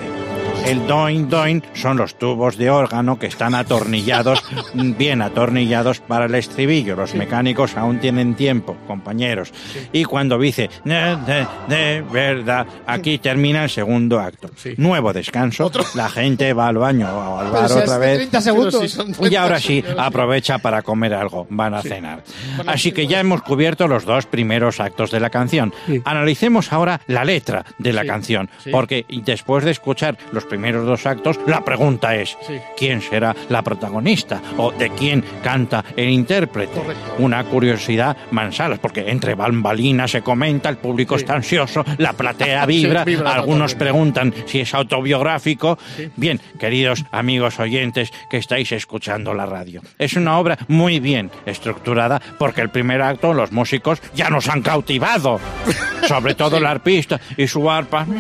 [0.68, 6.36] El doin doin son los tubos de órgano que están atornillados, bien atornillados para el
[6.36, 6.98] estribillo.
[6.98, 9.54] Los mecánicos aún tienen tiempo, compañeros.
[9.94, 14.50] Y cuando dice de, de- de verdad, aquí termina el segundo acto.
[14.58, 14.74] Sí.
[14.76, 15.72] Nuevo descanso.
[15.96, 18.18] La gente va al baño o al bar si otra vez.
[18.18, 18.74] 30 segundos.
[18.76, 21.48] Pero si son 30 Y ahora sí, aprovecha para comer algo.
[21.50, 22.24] Van a cenar.
[22.66, 25.74] Así que ya hemos cubierto los dos primeros actos de la canción.
[26.04, 28.50] Analicemos ahora la letra de la canción.
[28.70, 32.60] Porque después de escuchar los primeros dos actos, la pregunta es: Sí.
[32.78, 34.42] ¿quién será la protagonista?
[34.58, 36.80] ¿O de quién canta el intérprete?
[36.80, 37.16] Correcto.
[37.20, 41.24] Una curiosidad mansalas, porque entre bambalinas se comenta, el público Sí.
[41.24, 45.78] está ansioso, la platea vibra, Sí, vibra algunos preguntan si es autobiográfico.
[46.16, 49.82] Bien, queridos amigos oyentes que estáis escuchando la radio.
[49.98, 54.62] Es una obra muy bien estructurada porque el primer acto los músicos ya nos han
[54.62, 55.40] cautivado.
[56.08, 58.06] Sobre todo el arpista y su arpa.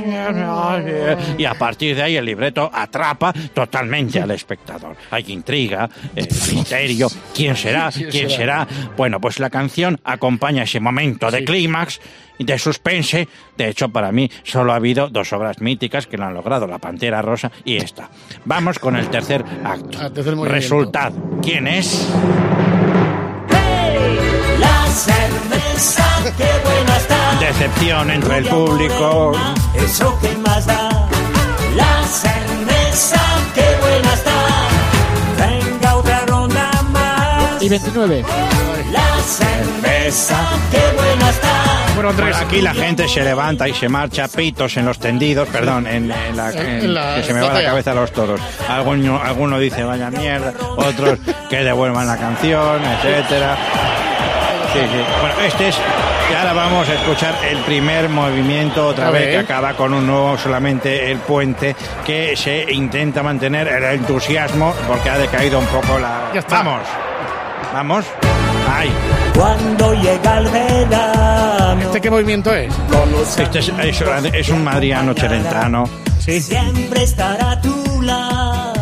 [1.37, 4.95] Y a partir de ahí el libreto atrapa totalmente al espectador.
[5.09, 8.67] Hay intriga, eh, misterio, quién será, ¿Quién será?
[8.95, 11.45] Bueno, pues la canción acompaña ese momento de Sí.
[11.45, 11.99] clímax
[12.39, 13.27] de suspense.
[13.57, 16.77] De hecho, para mí solo ha habido dos obras míticas que lo han logrado, La
[16.77, 18.09] Pantera Rosa y esta.
[18.45, 19.97] Vamos con el tercer acto.
[19.99, 20.35] Ah, tercer.
[20.37, 21.39] Resultado.
[21.41, 22.07] ¿Quién es?
[23.49, 24.17] ¡Hey!
[24.59, 26.05] La cerveza,
[26.37, 27.39] qué buena está.
[27.39, 29.31] Decepción entre el público.
[29.75, 31.06] Eso que más da.
[37.61, 38.23] Y 29.
[38.91, 40.37] La cerveza,
[40.71, 41.47] qué buena está.
[41.95, 45.87] Bueno, Andrés, aquí la gente se levanta y se marcha, pitos en los tendidos, perdón,
[45.87, 48.39] en, en la, en- En la que se me va la cabeza a los toros.
[48.69, 51.17] Alguno, alguno dice vaya mierda, otros
[51.49, 53.57] que devuelvan la canción, etcétera.
[54.77, 55.03] Sí, sí.
[55.21, 55.77] Bueno, este es.
[56.29, 59.31] Y ahora vamos a escuchar el primer movimiento otra A vez ver.
[59.31, 65.09] que acaba con un nuevo solamente el puente que se intenta mantener el entusiasmo porque
[65.09, 66.29] ha decaído un poco la.
[66.33, 66.57] Ya está.
[66.57, 66.81] Vamos,
[67.73, 68.05] vamos.
[68.69, 68.91] Ay,
[69.33, 71.81] Cuando llega el verano.
[71.81, 72.73] ¿este qué movimiento es?
[73.39, 75.85] este es, es, es un madriano chelentano.
[76.19, 76.41] Sí.
[76.41, 78.73] Siempre estará a tu lado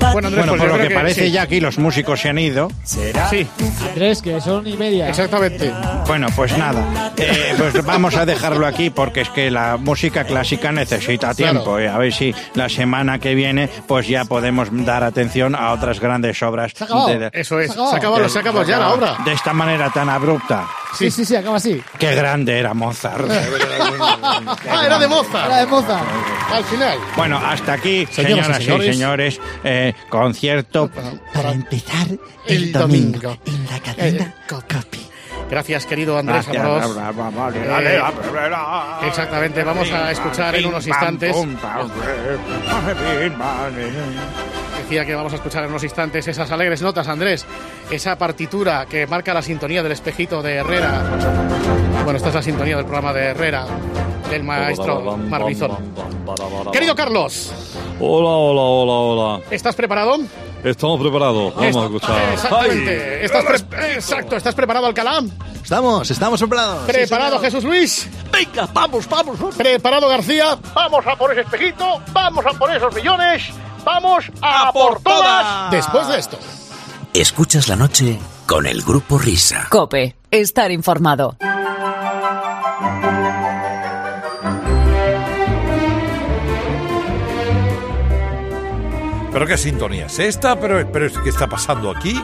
[0.00, 1.30] Bueno, Andrés, Bueno, pues por lo que que parece sí.
[1.32, 2.70] ya aquí los músicos se han ido.
[2.84, 3.46] será Sí,
[3.90, 5.08] Andrés, que son y media.
[5.08, 5.72] exactamente.
[6.06, 10.72] Bueno, pues nada, eh, pues vamos a dejarlo aquí porque es que la música clásica
[10.72, 11.78] necesita tiempo.
[11.78, 11.88] eh.
[11.88, 16.42] A ver si la semana que viene pues ya podemos dar atención a otras grandes
[16.42, 16.72] obras.
[16.74, 17.08] Se acabado.
[17.08, 17.72] de- de- Eso es.
[17.72, 17.90] Se acabó.
[17.90, 19.16] Se acabó, se acabó ya la obra.
[19.24, 20.66] de esta manera tan abrupta.
[20.98, 21.82] Sí, sí, sí, acaba así.
[21.98, 23.28] Qué grande era Mozart.
[23.30, 25.46] Ah, era de Mozart.
[25.46, 26.04] Era de Mozart.
[26.52, 26.98] Al final.
[27.16, 29.34] Bueno, hasta aquí, Señoras y señoras y señores.
[29.34, 30.90] señores, eh, concierto
[31.32, 32.06] para empezar
[32.46, 33.38] el, El domingo, domingo.
[33.46, 35.00] en la cadena Eh, Copy.
[35.50, 36.94] Gracias, querido Andrés Gracias, Amorós.
[36.94, 39.08] bla, bla, bla, Eh.
[39.08, 41.32] Exactamente, vamos a escuchar en unos Pim, pam, instantes.
[41.36, 43.74] pum, pam, pim, pam,
[44.84, 47.46] Decía que vamos a escuchar en unos instantes esas alegres notas, Andrés.
[47.90, 51.02] Esa partitura que marca la sintonía del espejito de Herrera.
[52.04, 53.66] Bueno, esta es la sintonía del programa de Herrera,
[54.28, 55.72] del maestro Marbizón.
[56.72, 57.50] Querido Carlos,
[57.98, 58.92] Hola, hola, hola,
[59.32, 59.44] hola.
[59.50, 60.18] ¿estás preparado?
[60.62, 61.54] Estamos preparados.
[61.54, 62.32] Vamos a escuchar.
[62.34, 63.24] Exactamente.
[63.24, 65.22] ¿Estás pre- Exacto, ¿estás preparado, Alcalá?
[65.62, 66.84] Estamos, estamos preparados.
[66.84, 68.08] ¿Preparado, Jesús Luis?
[68.30, 69.38] Venga, vamos, vamos.
[69.38, 69.54] vamos.
[69.56, 70.58] ¿Preparado, García?
[70.74, 73.50] Vamos a por ese espejito, vamos a por esos millones,
[73.84, 75.70] vamos a, por todas.
[75.70, 76.38] Después de esto.
[77.12, 79.66] Escuchas la noche con el grupo Risa.
[79.70, 81.36] Cope, estar informado.
[89.32, 92.22] Pero qué sintonía es esta, pero, pero ¿qué está pasando aquí?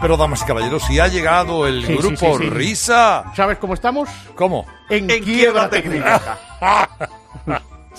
[0.00, 2.50] Pero damas y caballeros, si ha llegado el Sí, grupo sí, sí.
[2.50, 3.24] Risa.
[3.36, 4.08] ¿Sabes cómo estamos?
[4.34, 4.66] ¿Cómo?
[4.90, 6.36] En, quiebra técnica.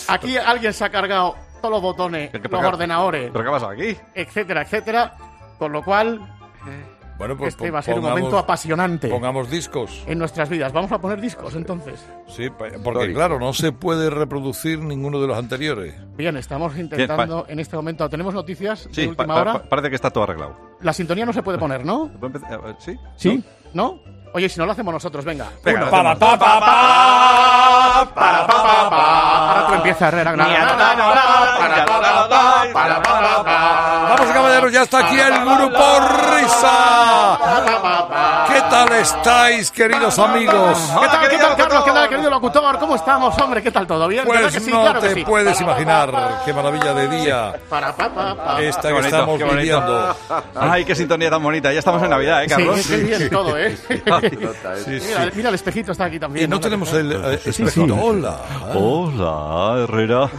[0.07, 3.69] Aquí alguien se ha cargado todos los botones, ¿Qué- qué- los ordenadores, ¿Pero qué pasa
[3.71, 3.97] aquí?
[4.13, 5.13] etcétera, etcétera.
[5.57, 6.19] Con lo cual,
[7.17, 10.03] Bueno, pues este va a ser un momento apasionante Pongamos discos.
[10.07, 10.71] en nuestras vidas.
[10.71, 12.01] Vamos a poner discos entonces.
[12.29, 12.47] Sí,
[12.81, 15.95] porque claro, no se puede reproducir ninguno de los anteriores.
[16.15, 18.07] Bien, estamos intentando en este momento.
[18.09, 19.53] Tenemos noticias Sí, de última pa- hora.
[19.53, 20.55] pa- parece que está todo arreglado.
[20.81, 22.09] La sintonía no se puede poner, ¿no?
[22.21, 22.31] Ver,
[22.79, 22.97] ¿Sí?
[23.17, 23.43] ¿Sí?
[23.73, 23.99] ¿No?
[24.31, 25.47] Oye, si no lo hacemos nosotros, venga.
[25.63, 25.89] Venga, Uno.
[25.91, 26.37] Pa, pa, pa,
[28.13, 29.49] para, pa, pa, pa.
[29.49, 30.33] Ahora tú empieza Herrera.
[34.09, 35.83] Vamos, caballeros, ya está aquí el grupo
[36.35, 37.39] Risa.
[38.47, 40.77] ¿Qué tal estáis, queridos amigos?
[41.01, 41.83] ¿Qué tal, qué tal, Carlos?
[41.83, 42.77] ¿Qué tal, querido locutor?
[42.79, 43.61] ¿Cómo estamos, hombre?
[43.63, 44.07] ¿Qué tal todo?
[44.07, 44.25] ¿Bien?
[44.25, 44.71] ¿Verdad Pues que sí?
[44.71, 45.23] no Claro que te sí.
[45.25, 47.53] puedes imaginar qué maravilla de día
[48.59, 50.15] esta que estamos viviendo.
[50.59, 51.71] Ay, qué sintonía tan bonita.
[51.73, 52.79] Ya estamos en Navidad, ¿eh, Carlos?
[52.81, 53.77] Sí, qué bien todo, ¿eh?
[54.21, 55.07] Sí, sí.
[55.07, 56.45] Mira, mira, el espejito está aquí también.
[56.45, 57.95] Y no tenemos el eh, espejito.
[57.95, 58.39] Hola.
[58.73, 60.29] Hola, Herrera.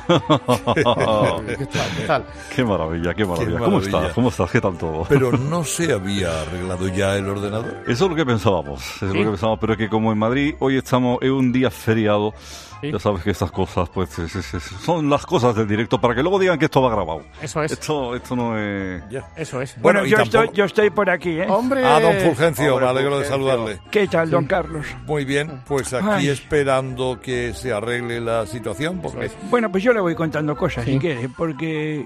[0.75, 1.97] ¿Qué tal?
[1.97, 2.25] ¿Qué tal?
[2.55, 3.59] Qué maravilla, qué maravilla.
[3.59, 3.99] Qué ¿Cómo maravilla.
[3.99, 4.15] estás?
[4.15, 4.51] ¿Cómo estás?
[4.51, 5.07] ¿Qué tal todo?
[5.09, 7.83] Pero no se había arreglado ya el ordenador.
[7.87, 10.55] Eso es lo que pensábamos, eso es lo que pensábamos, pero que como en Madrid
[10.59, 12.35] hoy estamos en un día feriado,
[12.81, 12.91] Sí.
[12.93, 16.15] ya sabes que estas cosas pues es- es- es- son las cosas del directo para
[16.15, 17.23] que luego digan que esto va grabado.
[17.43, 17.73] Eso es.
[17.73, 19.03] Esto, esto no es...
[19.37, 19.81] Eso es.
[19.81, 21.47] Bueno, yo, tampoco- estoy, yo estoy por aquí, ¿eh?
[21.49, 21.85] Hombre.
[21.85, 23.81] Ah, don Fulgencio, Hombre, me alegro de saludarle.
[23.91, 24.87] ¿Qué tal, don Carlos?
[25.07, 26.29] Muy bien, pues aquí Ay.
[26.29, 30.99] esperando que se arregle la situación, porque Bueno, pues yo le voy contando cosas, si
[30.99, 32.01] quiere, porque...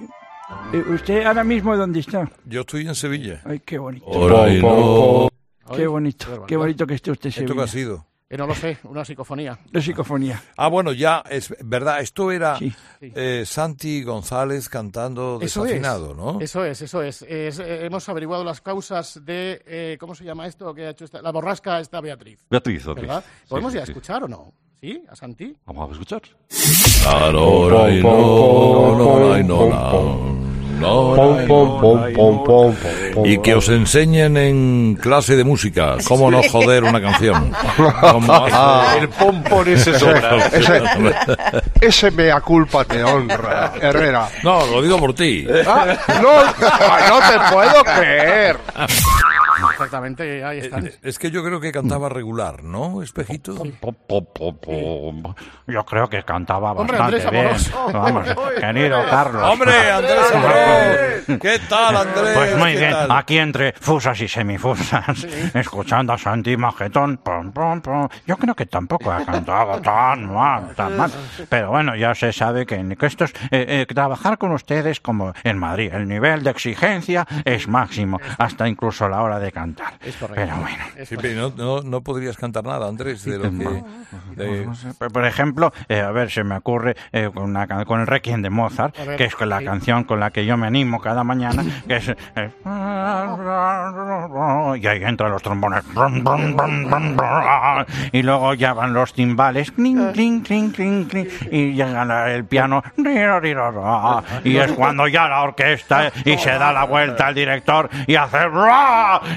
[0.72, 2.28] eh, ¿Usted ahora mismo dónde está?
[2.44, 3.40] yo estoy en Sevilla.
[3.44, 4.06] Ay, qué bonito.
[5.74, 7.64] Qué bonito, qué bonito que esté usted ¿Esto qué Sevilla.
[7.64, 8.06] ha sido?
[8.34, 9.56] Eh, no lo sé, una psicofonía.
[9.70, 10.42] La psicofonía.
[10.56, 12.72] Ah, bueno, ya es verdad, esto era Sí.
[13.00, 16.16] eh, Santi González cantando Eso desafinado, es.
[16.16, 16.40] ¿no?
[16.40, 17.22] Eso es, eso es.
[17.22, 19.62] Es, eh, hemos averiguado las causas de.
[19.66, 22.44] eh, ¿Cómo se llama esto que ha hecho esta, la borrasca esta Beatriz?
[22.50, 23.06] Beatriz, Beatriz.
[23.06, 23.24] ¿Verdad?
[23.24, 23.92] Sí, ¿Podemos sí, ya sí.
[23.92, 24.52] escuchar o no?
[24.80, 25.00] ¿Sí?
[25.08, 25.56] ¿A Santi?
[25.64, 26.22] Vamos a escuchar.
[30.84, 32.06] Ahora y no, no,
[32.46, 32.74] no,
[33.16, 33.26] no.
[33.26, 37.52] Y que os enseñen en clase de música cómo no joder una canción.
[37.78, 40.36] Hace- El pompón ese sobra.
[40.52, 40.82] Ese,
[41.80, 44.28] ese mea culpa te honra, Herrera.
[44.42, 45.46] No, lo digo por ti.
[45.66, 45.86] Ah,
[46.22, 48.58] no, no te puedo creer.
[49.70, 50.86] Exactamente, ahí están.
[50.86, 53.54] Eh, Es que yo creo que cantaba regular, ¿no, Espejito?
[55.66, 57.92] Yo creo que cantaba Hombre, bastante Andrés bien.
[57.92, 58.28] Vamos,
[58.60, 59.42] querido Carlos.
[59.50, 61.40] ¡Hombre, Andrés Amorós!
[61.40, 62.30] ¿Qué tal, Andrés?
[62.34, 63.10] Pues muy ¿Qué bien, tal?
[63.12, 67.16] aquí entre fusas y semifusas, escuchando a Santi Magetón.
[67.18, 68.08] pum, pum, pum.
[68.26, 71.10] Yo creo que tampoco ha cantado tan mal, tan mal.
[71.48, 75.32] Pero bueno, ya se sabe que, que esto es, eh, eh, trabajar con ustedes como
[75.42, 75.92] en Madrid.
[75.94, 79.94] El nivel de exigencia es máximo, hasta incluso la hora de de cantar.
[80.04, 80.42] Es correcto.
[80.44, 80.84] Pero bueno.
[81.04, 83.82] Sí, pero no, no, no podrías cantar nada, Andrés, de lo que...
[84.36, 87.84] de- No sé, por- ejemplo, eh, a ver, se me ocurre eh, con, una can-
[87.84, 89.64] con el Requiem de Mozart, ver, que es con la sí.
[89.64, 92.08] canción con la que yo me animo cada mañana, que es...
[92.08, 92.50] eh,
[94.76, 95.82] y ahí entran los trombones.
[95.94, 99.70] brum, brum, brum, brum, brum, y luego ya van los timbales.
[99.72, 102.82] clink, clink, clink, clink, clink, y llega el piano.
[104.44, 108.38] Y es cuando ya la orquesta y se da la vuelta al director y hace...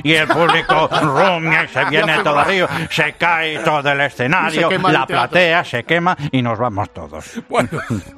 [0.03, 2.69] Y el público rumia y se viene todo arriba.
[2.89, 7.41] Se cae todo el escenario, el la platea se quema y nos vamos todos.
[7.49, 7.69] Bueno,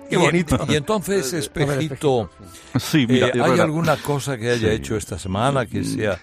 [0.09, 0.59] Qué y- bonito.
[0.67, 2.29] Y, entonces, espejito,
[2.77, 4.75] Sí, mira, eh, ¿hay alguna cosa que haya Sí.
[4.75, 6.17] hecho esta semana que sea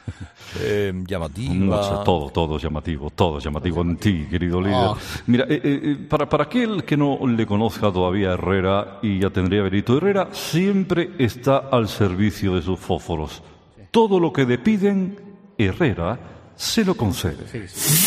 [0.60, 1.54] eh, llamativa?
[1.58, 4.76] No todo, todo es llamativo, todo es llamativo en ti, querido líder.
[4.76, 4.94] Ah.
[5.26, 9.30] Mira, eh, eh, para, para aquel que no le conozca todavía a Herrera, y ya
[9.30, 13.42] tendría verito, Herrera siempre está al servicio de sus fósforos.
[13.90, 15.18] Todo lo que le piden,
[15.58, 16.18] Herrera
[16.56, 17.44] se lo concede.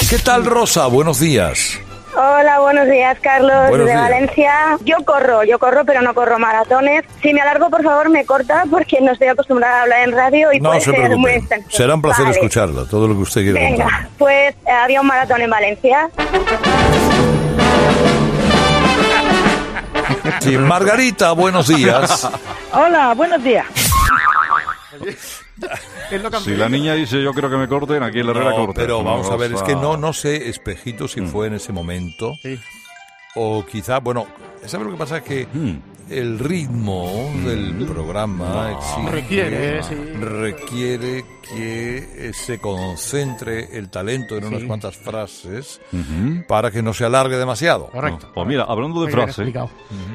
[0.09, 0.88] ¿Qué tal, Rosa?
[0.88, 1.79] Buenos días.
[2.15, 4.01] Hola, buenos días, Carlos, Buenos de días.
[4.09, 4.53] Valencia.
[4.83, 7.05] Yo corro, yo corro, pero no corro maratones.
[7.21, 10.51] Si me alargo, por favor, me corta porque no estoy acostumbrada a hablar en radio
[10.51, 11.35] y No puede se ser muy preocupe.
[11.35, 11.69] extenso.
[11.69, 12.38] Será un placer Vale.
[12.38, 13.88] escucharla, todo lo que usted quiera contar.
[13.88, 16.09] Venga, pues eh, había un maratón en Valencia.
[20.41, 22.27] Sí, Margarita, buenos días.
[22.73, 23.65] Hola, buenos días.
[26.43, 28.82] Si la niña dice yo creo que me corten, aquí el Herrera No, corta.
[28.82, 32.36] pero vamos a ver, es que no, no sé, Espejito, si fue en ese momento.
[33.36, 34.26] O quizá, bueno,
[34.65, 35.17] ¿sabes lo que pasa?
[35.17, 35.48] Es que
[36.10, 37.06] el ritmo
[37.45, 39.95] del programa exige- Requiere, sí.
[39.95, 45.82] requiere que eh, se concentre el talento en unas cuantas frases
[46.48, 47.89] para que no se alargue demasiado.
[47.93, 49.69] No, pues mira, hablando de Muy bien frase, explicado.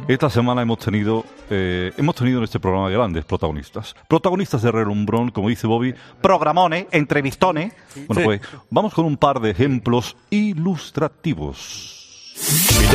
[0.08, 3.94] esta semana hemos tenido eh, hemos tenido en este programa grandes protagonistas.
[4.08, 7.72] Protagonistas de relumbrón, como dice Bobby, Programones, entrevistones.
[8.06, 8.24] Bueno, Sí.
[8.24, 12.00] pues vamos con un par de ejemplos ilustrativos.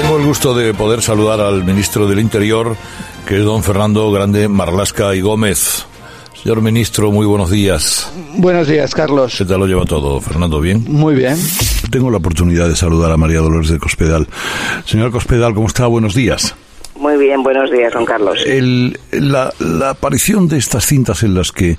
[0.01, 2.75] Tengo el gusto de poder saludar al ministro del Interior,
[3.27, 5.85] que es don Fernando Grande Marlasca y Gómez.
[6.41, 8.09] Señor ministro, muy buenos días.
[8.37, 9.35] Buenos días, Carlos.
[9.37, 10.61] ¿Qué tal lo lleva todo, Fernando?
[10.61, 10.85] ¿Bien?
[10.87, 11.37] Muy bien.
[11.91, 14.25] Tengo la oportunidad de saludar a María Dolores de Cospedal.
[14.85, 15.85] Señor Cospedal, ¿cómo está?
[15.87, 16.55] Buenos días.
[16.95, 18.39] Muy bien, buenos días, don Carlos.
[18.45, 21.75] El- la, la aparición de estas cintas en las que...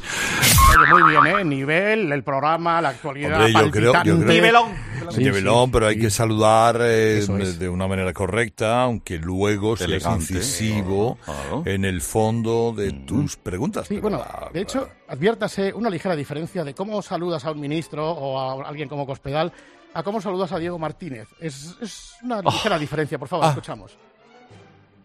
[0.91, 1.45] Muy bien, ¿eh?
[1.45, 3.47] Nivel, el programa, la actualidad.
[3.47, 4.90] Hombre, yo creo, yo creo- Nivelón.
[5.11, 5.31] Sí, sí,
[5.73, 6.01] pero hay sí.
[6.01, 7.59] que saludar eh, es.
[7.59, 11.19] de una manera correcta, aunque luego seas incisivo
[11.65, 13.89] en el fondo de tus preguntas.
[13.89, 18.39] Sí, bueno, de hecho, adviértase una ligera diferencia de cómo saludas a un ministro o
[18.39, 19.53] a alguien como Cospedal
[19.93, 21.29] a cómo saludas a Diego Martínez.
[21.41, 23.97] Es, es una ligera diferencia, por favor, escuchamos.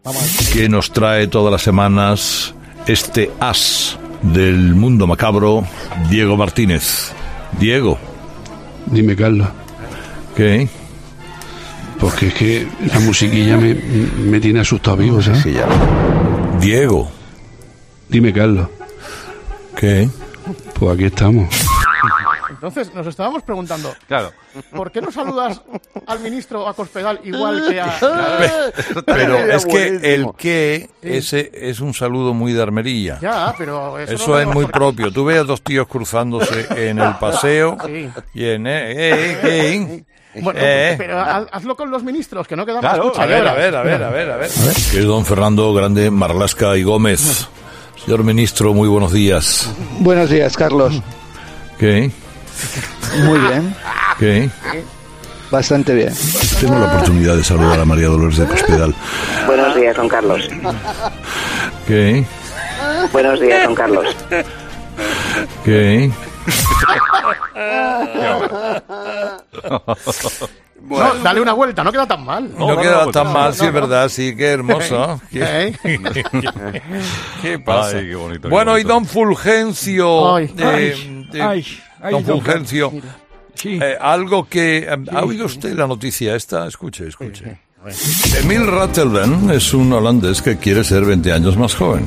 [0.04, 2.54] Vamos que nos trae todas las semanas
[2.86, 5.64] este as del mundo macabro,
[6.10, 7.12] Diego Martínez.
[7.60, 7.98] Diego.
[8.86, 9.48] Dime, Carlos.
[10.36, 10.68] ¿Qué?
[12.00, 15.46] Porque es que la musiquilla me, me tiene asustado vivo, ¿sabes?
[16.60, 17.10] Diego.
[18.10, 18.68] Dime, Carlos.
[19.76, 20.10] ¿Qué?
[20.78, 21.48] Pues aquí estamos.
[22.50, 24.32] Entonces, nos estábamos preguntando, Claro.
[24.74, 25.62] ¿por qué no saludas
[26.08, 28.00] al ministro a Cospedal igual que a...
[29.06, 33.20] Pero es que el que ese es un saludo muy de armería.
[33.22, 35.12] Ya, pero eso, Eso no es muy propio.
[35.12, 38.10] Tú ves a dos tíos cruzándose en el paseo Sí.
[38.34, 38.68] y en...
[38.68, 40.04] Eh, eh, eh,
[40.42, 40.96] Bueno, eh.
[40.98, 43.76] pero haz- hazlo con los ministros, que no quedan Claro, más a ver, a ver,
[43.76, 44.50] a ver, a ver, a ver.
[44.92, 47.48] Que es don Fernando Grande Marlasca y Gómez.
[48.04, 49.70] Señor ministro, muy buenos días.
[50.00, 51.02] Buenos días, Carlos.
[51.80, 52.12] ¿Qué?
[53.24, 53.76] Muy bien.
[54.20, 54.50] ¿Qué?
[55.52, 56.14] Bastante bien.
[56.60, 58.94] Tengo la oportunidad de saludar a María Dolores de Cospedal.
[59.48, 60.50] Buenos días, don Carlos.
[61.88, 62.26] ¿Qué?
[63.12, 64.06] Buenos días, don Carlos.
[65.64, 66.12] ¿Qué?
[70.82, 72.52] No, dale una vuelta, no queda tan mal.
[72.58, 75.20] No, queda tan mal, sí es verdad, sí, qué hermoso.
[75.32, 75.74] ¿Eh?
[75.82, 76.00] ¿Qué,
[77.42, 77.98] ¿Qué pasa?
[77.98, 78.94] Ay, qué bonito, qué bueno, y bonito.
[78.94, 80.36] don Fulgencio.
[80.36, 81.60] Ay, eh, ay,
[82.04, 82.92] eh, don don Fulgencio.
[83.56, 83.80] Sí.
[83.82, 84.80] eh, algo que.
[84.80, 86.68] eh, ¿Ha oído usted la noticia esta?
[86.68, 87.58] Escuche, escuche.
[88.42, 92.06] Emil Rattelben es un holandés que quiere ser 20 años más joven.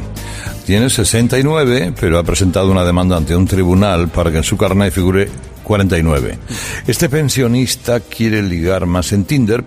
[0.69, 4.93] Tiene 69, pero ha presentado una demanda ante un tribunal para que en su carnet
[4.93, 5.27] figure
[5.63, 6.39] 49.
[6.87, 9.65] Este pensionista quiere ligar más en Tinder.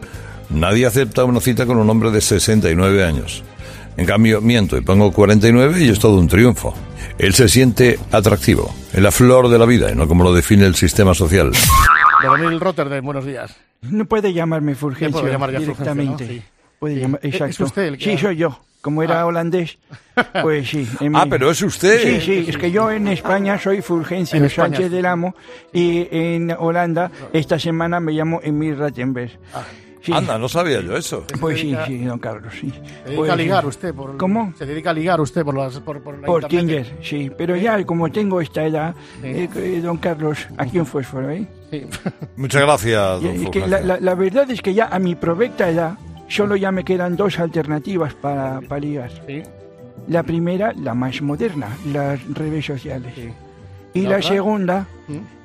[0.51, 3.43] Nadie acepta una cita con un hombre de 69 años.
[3.97, 6.75] En cambio, miento y pongo 49 y es todo un triunfo.
[7.17, 10.67] Él se siente atractivo, en la flor de la vida y no como lo define
[10.67, 11.51] el sistema social.
[12.21, 13.55] Doromil Rotterdam, buenos días.
[13.81, 16.25] No puede llamarme ¿Qué Fulgencio puedo llamar ya Fulgencio, directamente.
[16.25, 16.29] no?
[16.29, 16.43] Sí.
[16.81, 17.65] Puede llamar, ¿Es exacto.
[17.65, 18.59] usted el que Sí, ha- soy yo.
[18.81, 19.25] Como era Ah.
[19.27, 19.77] holandés,
[20.41, 20.87] pues sí.
[20.99, 22.01] en Ah, mi- pero es usted.
[22.01, 24.49] Sí, sí, es que yo en España soy Fulgencio.
[24.49, 25.35] Sánchez del Amo
[25.71, 29.29] y en Holanda esta semana me llamo Emil Rattenberg.
[30.01, 30.11] Sí.
[30.11, 31.23] Anda, no sabía yo eso.
[31.39, 32.71] Pues sí, sí, don Carlos, sí.
[32.71, 33.41] Se dedica Pues a sí.
[33.43, 34.17] ligar usted por...
[34.17, 34.51] ¿Cómo?
[34.57, 36.45] Se dedica a ligar usted por, las, por, por la Por.
[36.45, 37.31] Tinder, sí.
[37.37, 41.45] Pero ya, como tengo esta edad, eh, eh, don Carlos, aquí un fósforo, ¿eh?
[42.35, 45.69] Muchas gracias, don y que la, la- la verdad es que ya a mi provecta
[45.69, 45.93] edad,
[46.31, 49.11] solo ya me quedan dos alternativas para, para ligar.
[50.07, 53.13] La primera, la más moderna, las redes sociales.
[53.93, 54.87] Y ¿La segunda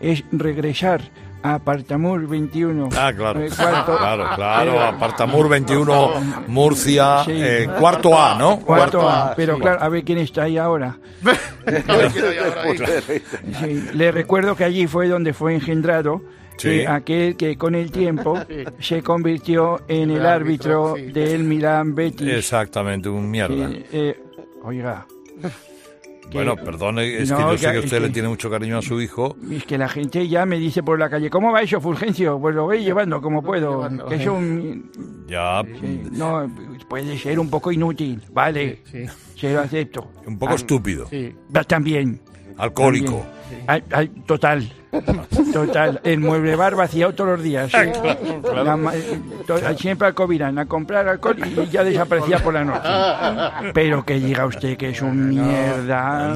[0.00, 1.00] es regresar
[1.42, 2.88] Apartamur 21.
[2.96, 3.40] Ah, claro.
[3.40, 4.80] eh, cuarto- Claro, claro.
[4.80, 6.10] Apartamur 21,
[6.48, 7.32] Murcia, Sí.
[7.34, 8.58] eh, cuarto A, ¿no?
[8.60, 10.96] Cuarto A, pero claro, a ver quién está ahí ahora.
[13.60, 16.22] Sí, le recuerdo que allí fue donde fue engendrado
[16.58, 16.68] Sí.
[16.70, 18.38] eh, aquel que con el tiempo
[18.80, 22.28] se convirtió en el árbitro del Milán Betis.
[22.28, 23.68] Exactamente, un mierda.
[23.92, 24.18] Eh,
[24.62, 25.06] oiga,
[26.32, 29.00] Bueno, perdone, es No, que yo sé que- usted le tiene mucho cariño a su
[29.00, 29.36] hijo.
[29.50, 32.38] es que la gente ya me dice por la calle, ¿cómo va eso, Fulgencio?
[32.40, 33.88] Pues lo voy llevando como puedo.
[34.08, 34.90] Que es un...
[35.28, 36.48] Ya, sí, no,
[36.88, 38.82] puede ser un poco inútil, vale,
[39.34, 40.12] se lo acepto.
[40.24, 41.08] un poco Ah, estúpido.
[41.54, 42.20] Va también.
[42.56, 43.26] Alcohólico.
[43.66, 44.22] También.
[44.24, 44.72] Total.
[45.52, 46.00] Total.
[46.04, 47.70] El mueble bar vaciado todos los días.
[47.70, 47.76] ¿sí?
[47.76, 48.64] Claro, claro.
[48.64, 52.64] La ma- eh, to- siempre al Covirán a comprar alcohol y ya desaparecía por la
[52.64, 53.70] noche.
[53.72, 56.34] Pero que diga usted que es un mierda.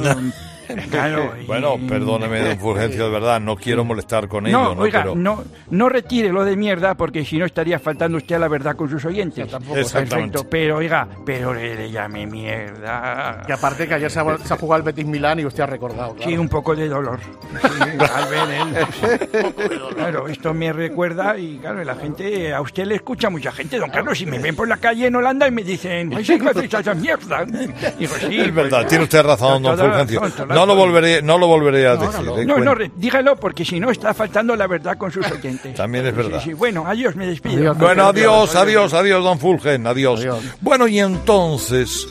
[0.91, 4.83] Claro, y- Bueno, perdóneme, don Fulgencio, de verdad, no quiero molestar con ello, No, ¿no?
[4.83, 8.39] oiga, Pero- no, no retire lo de mierda porque si no estaría faltando usted a
[8.39, 9.45] la verdad con sus oyentes.
[9.53, 10.11] Exactamente.
[10.33, 13.43] Perfecto, pero oiga, pero le, le llame mierda.
[13.47, 15.67] Que aparte que ayer se ha, se ha jugado el Betis Milán y usted ha
[15.67, 16.17] recordado.
[16.23, 17.19] Sí, un poco de dolor.
[17.21, 17.69] Sí,
[18.15, 19.95] al ver él.
[19.95, 23.91] Claro, esto me recuerda y claro, la gente, a usted le escucha mucha gente, don
[23.91, 26.67] Carlos, si me ven por la calle en Holanda y me dicen, ¡ay, sí, que
[26.81, 27.45] esa mierda!
[27.45, 30.21] Digo, sí, es verdad, tiene usted razón, don Fulgencio.
[30.61, 32.21] No lo volveré, no lo volveré a decir.
[32.21, 35.25] eh, No, cuen- no, re- dígalo porque si no está faltando la verdad con sus
[35.31, 35.75] oyentes.
[35.75, 36.41] También es verdad.
[36.43, 37.75] Sí, sí, bueno, adiós, me despido.
[37.75, 40.27] Bueno, adiós, adiós, adiós, don Fulgen, adiós.
[40.61, 42.07] Bueno, y entonces,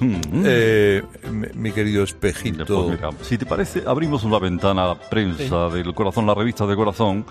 [0.45, 1.03] eh,
[1.55, 2.89] mi, querido espejito.
[2.89, 6.75] Mira, si te parece, abrimos una ventana a la prensa del corazón, la revista de
[6.75, 7.25] corazón,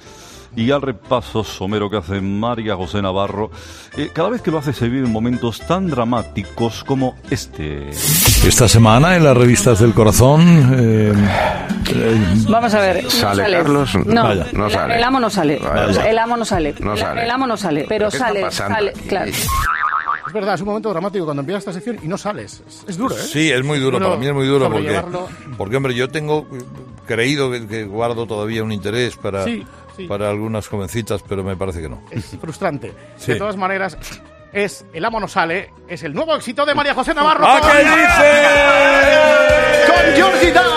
[0.56, 3.50] y al repaso somero que hace María José Navarro.
[3.96, 7.90] eh, cada vez que lo hace se viven momentos tan dramáticos como este.
[7.90, 10.40] Esta semana en las revistas del corazón.
[10.78, 11.12] eh,
[11.94, 13.04] eh, Vamos a ver.
[13.04, 13.94] no ¿Sale Carlos?
[14.06, 14.46] No, Vaya.
[14.52, 14.96] No sale.
[14.96, 15.58] El amo no sale.
[15.58, 16.10] Vaya.
[16.10, 16.74] El amo no sale.
[16.80, 17.22] No El- sale.
[17.24, 17.86] El amo no sale.
[17.88, 19.00] Pero ¿Qué está sale, sale, aquí?
[19.08, 19.30] claro.
[19.30, 22.62] Es verdad, es un momento dramático cuando empieza esta sección y no sales.
[22.68, 23.18] Es, es duro, ¿eh?
[23.18, 25.00] Sí, es muy duro, para mí es muy duro porque,
[25.56, 26.46] porque hombre, yo tengo
[27.06, 29.64] creído que, que guardo todavía un interés para, Sí,
[29.98, 30.06] sí.
[30.06, 32.00] para algunas jovencitas, pero me parece que no.
[32.10, 32.92] Es frustrante.
[33.18, 33.32] Sí.
[33.32, 33.98] De todas maneras,
[34.52, 37.44] es El amo no sale, es el nuevo éxito de María José Navarro.
[37.46, 38.32] ¡Ah, con- qué dice!
[39.86, 40.68] ¡Con Georgie Dan!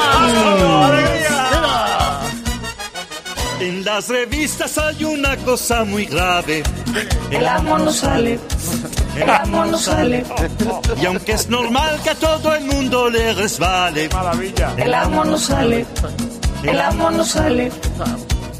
[3.60, 6.64] En las revistas hay una cosa muy grave.
[7.30, 8.40] El amo no sale.
[9.16, 10.26] El amo no sale.
[11.00, 14.10] Y aunque es normal que a todo el mundo le resbale.
[14.78, 15.86] El amo no sale.
[16.64, 17.72] El amo no sale.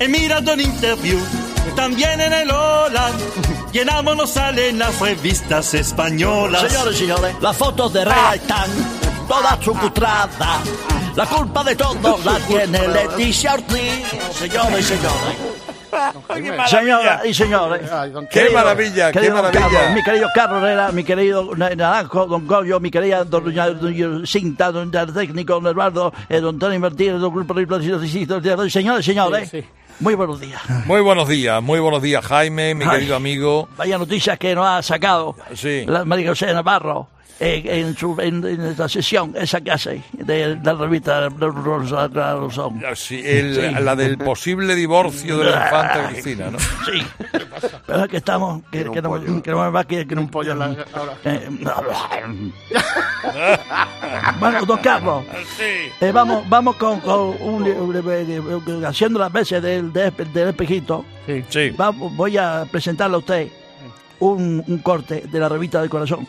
[0.02, 1.20] He mirado en interview,
[1.76, 2.50] también en el
[3.90, 6.64] amo no sale en las revistas españolas.
[6.72, 8.68] Señores, señores, la foto de Rea están
[9.28, 10.60] toda chucutrada.
[11.16, 14.04] La culpa de todo la tiene Leticia Ortiz.
[14.34, 15.38] Señores, señores.
[16.68, 17.82] Señoras y señores.
[18.32, 19.62] ¡Qué maravilla, qué don maravilla!
[19.70, 24.26] Carlos, mi querido Carlos Herrera, mi querido Na- Naranjo, don Goyo, mi querida don, doña-
[24.26, 27.54] Cinta, don el técnico, don Eduardo, eh, don Tony Martínez, don Grupo
[28.72, 29.52] Señores, señores,
[30.02, 30.62] muy buenos días.
[30.86, 32.92] Muy buenos días, muy buenos días, Jaime, mi Ay.
[32.92, 33.70] querido amigo.
[33.78, 35.86] Vaya noticias que nos ha sacado Sí.
[35.88, 37.08] la María José Navarro
[37.40, 42.82] eh, en, su, en, en esta sesión, esa que hace de, la revista Rosón.
[42.96, 43.62] Sí, el- Sí.
[43.84, 46.60] La del posible divorcio de la infanta Cristina, ¿no?
[46.60, 47.04] Sí.
[47.86, 50.28] Pero es que estamos, que, que, no, que no me va a que, que no
[50.30, 50.56] pollo
[51.24, 51.50] eh,
[54.40, 55.24] bueno, don Carlos,
[56.02, 61.06] eh, vamos, vamos con, con un, un- un- haciendo las veces del, del, del espejito.
[61.26, 61.44] Sí.
[61.78, 63.48] Vamos, voy a presentarle a usted
[64.20, 66.26] un, un corte de la revista del corazón.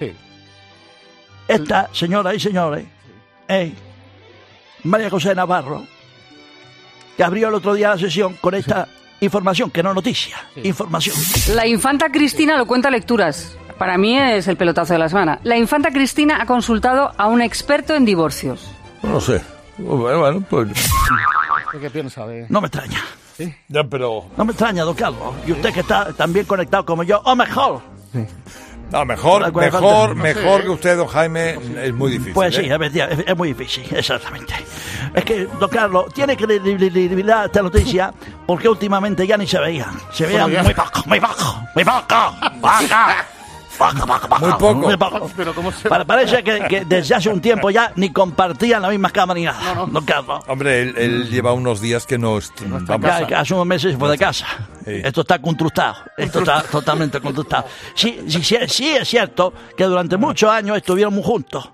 [1.49, 2.87] Esta, señoras y señores,
[3.49, 3.72] es
[4.85, 5.85] María José Navarro,
[7.16, 8.89] que abrió el otro día la sesión con esta
[9.23, 11.16] información, que no noticia, información.
[11.55, 13.57] La infanta Cristina lo cuenta lecturas.
[13.79, 15.41] Para mí es el pelotazo de la semana.
[15.43, 18.70] La infanta Cristina ha consultado a un experto en divorcios.
[19.03, 19.41] No sé.
[19.79, 20.68] Bueno, bueno, pues.
[21.81, 22.47] ¿Qué piensa de...?
[22.49, 23.03] No me extraña.
[23.68, 24.27] Ya, pero.
[24.37, 25.35] No me extraña, don Carlos.
[25.47, 27.81] Y usted que está también conectado como yo, o mejor.
[28.93, 32.34] No, mejor, ¿Cuál- cuál mejor, mejor que usted, don Jaime, es muy difícil.
[32.34, 33.24] Pues sí, ¿eh?
[33.26, 34.55] es, muy difícil, exactamente.
[35.14, 38.12] Es que, don Carlos, tiene credibilidad esta noticia
[38.47, 39.99] porque últimamente ya ni se veían.
[40.12, 40.47] Se ya.
[40.47, 43.32] muy poco, muy poco, muy poco, poco.
[44.41, 44.75] Muy poco.
[44.75, 45.31] muy poco.
[45.37, 48.89] Pero ¿cómo se- Pa- Parece que, que desde hace un tiempo ya ni compartían la
[48.91, 49.91] misma cama ni nada, Carlos.
[50.49, 53.93] Hombre, él, él lleva unos días que no, est- vamos, Ya, que hace unos meses
[53.93, 54.47] se fue de casa.
[54.85, 55.01] Sí.
[55.05, 55.97] Esto está contrastado.
[56.16, 57.66] Esto está totalmente contrastado.
[57.95, 61.70] Sí, sí, sí, sí es cierto que durante muchos años estuvieron muy juntos.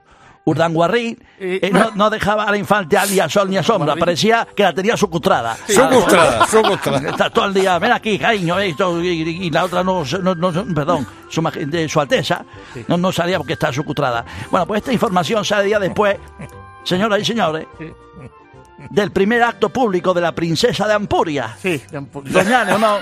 [0.49, 3.95] Urdanguarrí eh, no, no dejaba a la infante ni a sol ni a sombra.
[3.97, 5.57] Parecía que la tenía sucustrada.
[5.69, 7.11] Sucustrada, sucustrada.
[7.11, 9.09] Está todo el día, ven aquí, cariño, esto, y,
[9.47, 12.45] y la otra no, no, no- perdón, su, de su Alteza,
[12.89, 14.25] no, no salía porque está sucustrada.
[14.51, 16.17] Bueno, pues esta información sale día después,
[16.85, 17.67] señoras y señores,
[18.91, 21.57] del primer acto público de la princesa de Ampuria.
[21.61, 23.01] Sí, de Ampu- Doña Leonor,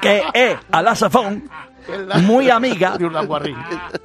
[0.00, 1.48] que es a la sazón
[2.22, 2.96] muy amiga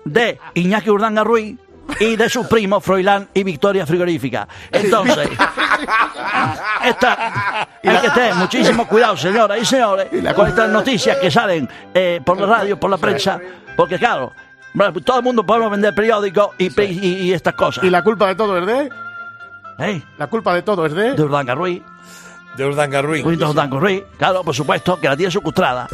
[0.05, 1.57] de Iñaki Urdanga Ruiz
[1.99, 4.47] y de sus primos Froilán y Victoria Frigorífica.
[4.71, 5.29] Entonces,
[6.85, 12.21] esta, hay que tener muchísimo cuidado, señoras y señores, con estas noticias que salen eh,
[12.23, 13.39] por la radio, por la prensa,
[13.75, 14.33] porque claro,
[14.73, 17.83] bueno, todo el mundo podemos vender periódicos y, y- y estas cosas.
[17.83, 18.89] ¿Y la culpa de todo es de?
[19.79, 20.01] ¿Eh?
[20.17, 21.13] La culpa de todo es de.
[21.13, 21.81] De Urdanga Ruiz.
[22.55, 23.23] De.
[23.23, 25.87] Ruiz de Urdanga Ruiz, claro, por supuesto, que la tiene secuestrada.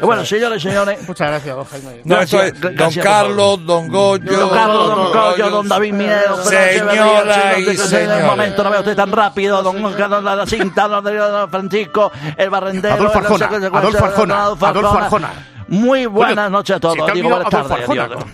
[0.00, 2.00] Y bueno, señores y señores, Muchas gracias, don Jaime.
[2.04, 4.38] No, esto es Gracias, don gracias, Carlos, don Goyo.
[4.38, 8.80] Don Carlos, don Goyo, don David Minero, don Señora y En un momento no veo
[8.80, 12.94] usted tan rápido, don Carlos la cinta, don don Francisco, el barrendero.
[12.94, 15.30] Adolfo Arjona, Adolfo Arjona, Adolfo Arjona.
[15.70, 16.98] Muy buenas noches a todos.
[17.06, 17.70] se Digo, buenas tardes.
[17.72, 18.04] Arjona.
[18.04, 18.24] adiós.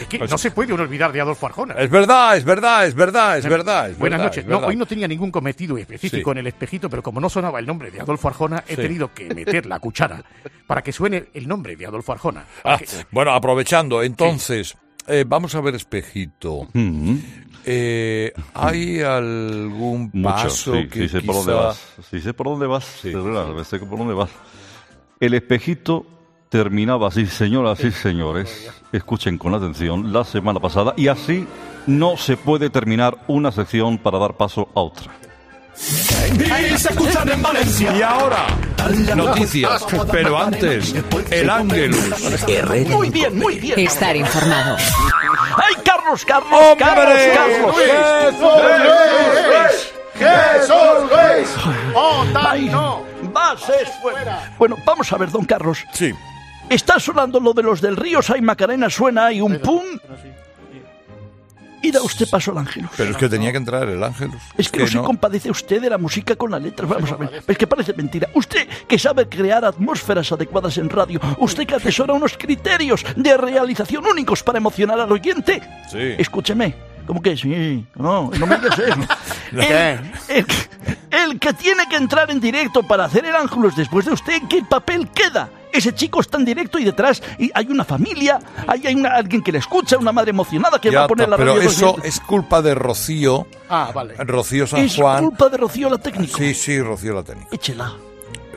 [0.00, 1.74] Es que no se puede uno olvidar de Adolfo Arjona.
[1.74, 3.90] Es verdad, es verdad, es verdad, es verdad.
[3.90, 4.44] es Buenas verdad, noches.
[4.44, 4.68] es No, verdad.
[4.68, 6.32] hoy no tenía ningún cometido específico Sí.
[6.32, 8.82] en el espejito, pero como no sonaba el nombre de Adolfo Arjona, he Sí.
[8.82, 10.22] tenido que meter la cuchara
[10.66, 12.44] para que suene el nombre de Adolfo Arjona.
[12.64, 14.76] Ah, Que- bueno, aprovechando, entonces,
[15.06, 16.66] eh, vamos a ver, espejito.
[17.64, 21.94] Eh, ¿Hay algún Mucho, paso sí, que sí sé por dónde vas.
[22.10, 24.30] Sí sé por dónde vas, verdad, sé por dónde vas.
[25.20, 26.06] El espejito
[26.50, 31.46] terminaba así, señoras y señores, escuchen con atención, la semana pasada, y así
[31.86, 35.12] no se puede terminar una sección para dar paso a otra.
[35.76, 37.96] Y se escuchan en Valencia.
[37.96, 38.46] Y ahora,
[39.16, 40.94] noticias, pero antes,
[41.30, 42.14] el Ángelus.
[42.90, 43.78] Muy bien, muy bien.
[43.78, 44.76] Estar informado.
[44.76, 46.76] ¡Ay, Carlos, Carlos, ¡Hombre!
[46.78, 47.76] Carlos,
[48.40, 49.94] Carlos!
[50.18, 50.76] ¡Jesús
[51.08, 51.48] Luis!
[51.94, 52.24] ¡Oh,
[52.70, 53.04] no!
[53.32, 54.52] Bases fuera.
[54.58, 55.78] Bueno, vamos a ver, don Carlos.
[55.92, 56.12] Sí.
[56.70, 59.82] Está sonando lo de los del río Say Macarena, suena y un pum.
[61.82, 62.90] Y da usted paso al Ángelus.
[62.94, 64.36] Pero es que tenía que entrar el Ángelus.
[64.58, 66.88] Es que, no se compadece usted de la música con las letras.
[66.90, 67.42] Vamos a ver.
[67.46, 68.28] Es que parece mentira.
[68.34, 71.18] Usted que sabe crear atmósferas adecuadas en radio.
[71.38, 75.62] Usted que atesora unos criterios de realización únicos para emocionar al oyente.
[75.90, 76.16] Sí.
[76.18, 76.74] Escúcheme.
[77.06, 77.86] ¿Cómo que sí?
[77.96, 78.94] No, no me digas eso.
[79.52, 80.46] el, el-
[81.10, 84.48] el que tiene que entrar en directo para hacer el Ángelus después de usted, ¿en
[84.48, 85.48] qué papel queda?
[85.72, 89.42] Ese chico está en directo y detrás y hay una familia, hay, hay una- alguien
[89.42, 91.68] que le escucha, una madre emocionada que Ya va a poner la pero radio.
[91.68, 93.46] eso es culpa de Rocío.
[93.68, 94.14] Ah, vale.
[94.18, 95.24] Rocío San Es Juan.
[95.26, 96.36] culpa de Rocío la técnica.
[96.36, 97.48] Sí, sí, Rocío la técnica.
[97.52, 97.92] Échela.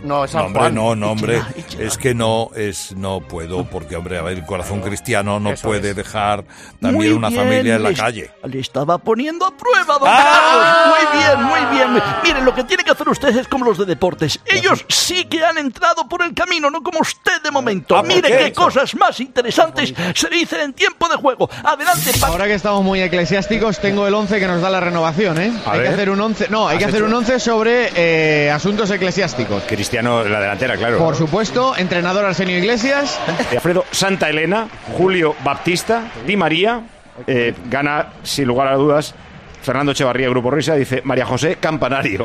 [0.03, 0.75] No, es No, San hombre, Juan.
[0.75, 1.41] no, no, hombre.
[1.79, 5.67] Es que no, es, no puedo, porque, hombre, a ver, el corazón cristiano no Eso
[5.67, 5.95] puede es.
[5.95, 6.43] dejar
[6.81, 8.31] también Muy una bien, familia en la le- calle.
[8.43, 10.41] Le estaba poniendo a prueba, don ¡Ah!
[10.83, 10.97] Carlos.
[11.09, 12.03] Muy bien, muy bien.
[12.23, 14.39] Miren, lo que tiene que hacer usted es como los de deportes.
[14.45, 17.95] Ellos sí que han entrado por el camino, no como usted de momento.
[17.95, 21.49] Ah, Mire ¿qué qué cosas más interesantes se dicen en tiempo de juego.
[21.63, 25.53] Adelante, Ahora que estamos muy eclesiásticos, tengo el 11 que nos da la renovación, ¿eh?
[25.65, 25.93] A hay que ver.
[25.93, 27.05] hacer un 11, no, hay ¿Has que hacer hecho?
[27.07, 29.63] un 11 sobre eh, asuntos eclesiásticos.
[29.67, 30.97] Cristiano, la delantera, claro.
[30.97, 33.19] Por supuesto, entrenador Arsenio Iglesias.
[33.51, 34.67] Alfredo Santa Elena,
[34.97, 36.81] Julio Baptista, Di María,
[37.27, 39.13] eh, gana sin lugar a dudas.
[39.61, 42.23] Fernando Echevarría, Grupo Risa, dice María José Campanario.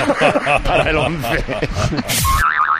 [0.64, 1.44] Para el 11.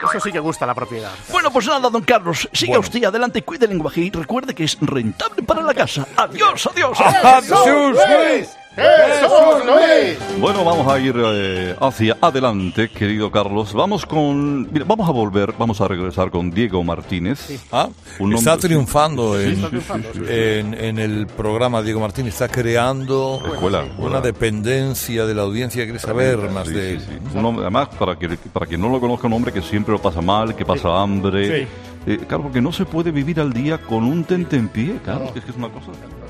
[0.09, 1.11] Eso sí que gusta la propiedad.
[1.29, 2.47] Bueno, pues nada, don Carlos.
[2.53, 2.81] Siga Bueno.
[2.81, 6.07] usted adelante, cuide el lenguaje y recuerde que es rentable para la casa.
[6.15, 6.97] Adiós, adiós.
[6.97, 8.49] ¡Jesús
[8.79, 9.19] Luis!
[9.19, 10.39] ¡Jesús Luis!
[10.41, 13.73] Bueno, vamos a ir eh, hacia adelante, querido Carlos.
[13.73, 14.71] Vamos con.
[14.71, 17.49] Mira, vamos a volver, vamos a regresar con Diego Martínez.
[17.71, 20.21] Ah, Un está triunfando, Sí, en, sí, sí, sí, sí.
[20.29, 24.21] en- en el programa Diego Martín, está creando Escuela, una escuela.
[24.21, 27.19] dependencia de la audiencia, quiere saber más Sí, de sí, él.
[27.31, 27.37] sí.
[27.37, 30.01] Un hombre, además, para, que, para quien no lo conozca, un hombre que siempre lo
[30.01, 31.65] pasa mal, que pasa hambre.
[31.65, 31.67] Sí.
[32.07, 35.45] Eh, claro, porque no se puede vivir al día con un tentempié, claro, que es
[35.45, 35.87] que es una cosa.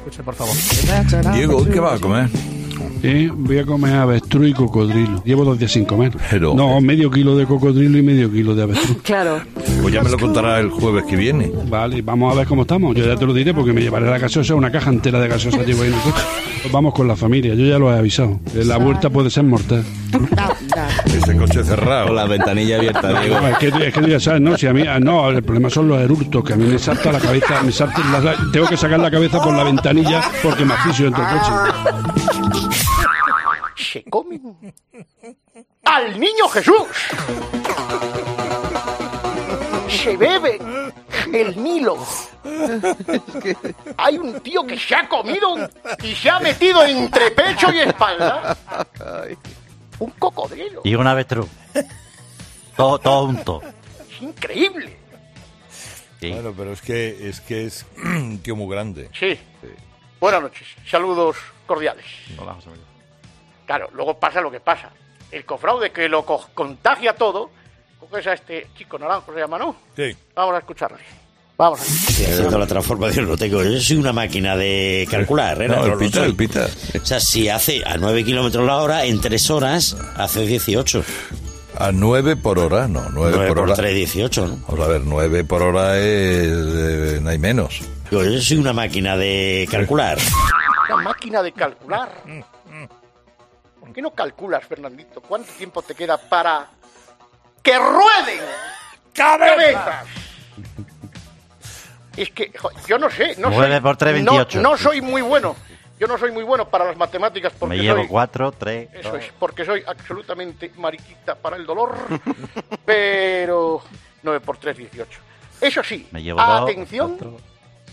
[0.09, 1.35] Escuche, por favor.
[1.35, 2.29] Diego, ¿qué va a comer?
[3.03, 3.29] ¿eh?
[3.31, 5.21] voy a comer avestruz y cocodrilo.
[5.23, 6.13] Llevo dos días sin comer.
[6.41, 8.97] no, medio kilo de cocodrilo y medio kilo de avestruz.
[9.03, 9.41] Claro.
[9.81, 11.51] Pues ya me lo contará el jueves que viene.
[11.67, 12.95] Vale, vamos a ver cómo estamos.
[12.95, 15.63] Yo ya te lo diré porque me llevaré la gaseosa, una caja entera de gaseosa
[15.63, 16.21] llevo ahí en el coche.
[16.61, 18.39] Pues vamos con la familia, yo ya lo he avisado.
[18.53, 19.83] La vuelta puede ser mortal.
[21.05, 22.07] Ese coche cerrado.
[22.07, 23.39] Con la ventanilla abierta, Diego.
[23.39, 24.57] No, es, que, es que tú ya sabes, ¿no?
[24.57, 27.11] Si a mí, ah, no, el problema son los eructos, que a mí me salta
[27.13, 30.73] la cabeza, me salta la- tengo que sacar la cabeza por la ventanilla porque me
[30.73, 31.51] asfixio dentro del coche.
[33.77, 34.41] Se comen
[35.85, 36.75] al niño Jesús.
[39.89, 40.59] Se bebe
[41.33, 41.97] el Nilo.
[43.97, 45.55] Hay un tío que se ha comido
[46.03, 48.55] y se ha metido entre pecho y espalda
[49.99, 50.81] un cocodrilo.
[50.83, 51.47] Y un avestruz.
[52.77, 53.61] Todo, todo junto.
[54.09, 54.97] Es increíble.
[56.21, 59.09] Bueno, pero es que es que es un tío muy grande.
[59.17, 59.37] Sí.
[60.19, 60.67] Buenas noches.
[60.85, 62.05] Saludos cordiales.
[62.37, 62.85] Hola, José Miguel.
[63.65, 64.89] Claro, luego pasa lo que pasa.
[65.31, 67.51] El cofraude que lo co- contagia todo,
[67.99, 69.75] coges a este chico naranjo, se llama, ¿no?
[69.95, 70.15] Sí.
[70.35, 70.99] Vamos a escucharle.
[71.57, 73.61] Vamos a Haciendo la transformación lo tengo.
[73.61, 75.67] Yo soy una máquina de calcular, ¿eh?
[75.67, 76.67] No, el lo pita, el pita.
[77.01, 81.03] O sea, si hace a 9 kilómetros la hora, en 3 horas hace 18.
[81.77, 83.73] A 9 por hora, no, 9, 9 por, por hora.
[83.75, 84.57] 3, 18, ¿no?
[84.69, 86.05] Vamos a ver, 9 por hora es.
[86.05, 87.81] eh, no hay menos.
[88.09, 90.17] Yo soy una máquina de calcular.
[90.91, 92.09] Una máquina de calcular.
[93.79, 95.21] ¿Por qué no calculas, Fernandito?
[95.21, 96.67] ¿Cuánto tiempo te queda para
[97.69, 98.39] que rueden
[99.13, 100.07] cabezas?
[102.17, 104.61] Es que jo, yo no sé, no Nueve soy, por tres, no- 28.
[104.61, 105.55] No, soy muy bueno.
[105.99, 108.89] Yo no soy muy bueno para las matemáticas porque Me llevo soy 4, 3.
[108.93, 111.93] Eso es, porque soy absolutamente mariquita para el dolor.
[112.85, 113.81] pero
[114.23, 115.19] 9 por 3, 18.
[115.61, 117.17] Eso sí, Me llevo dos, atención,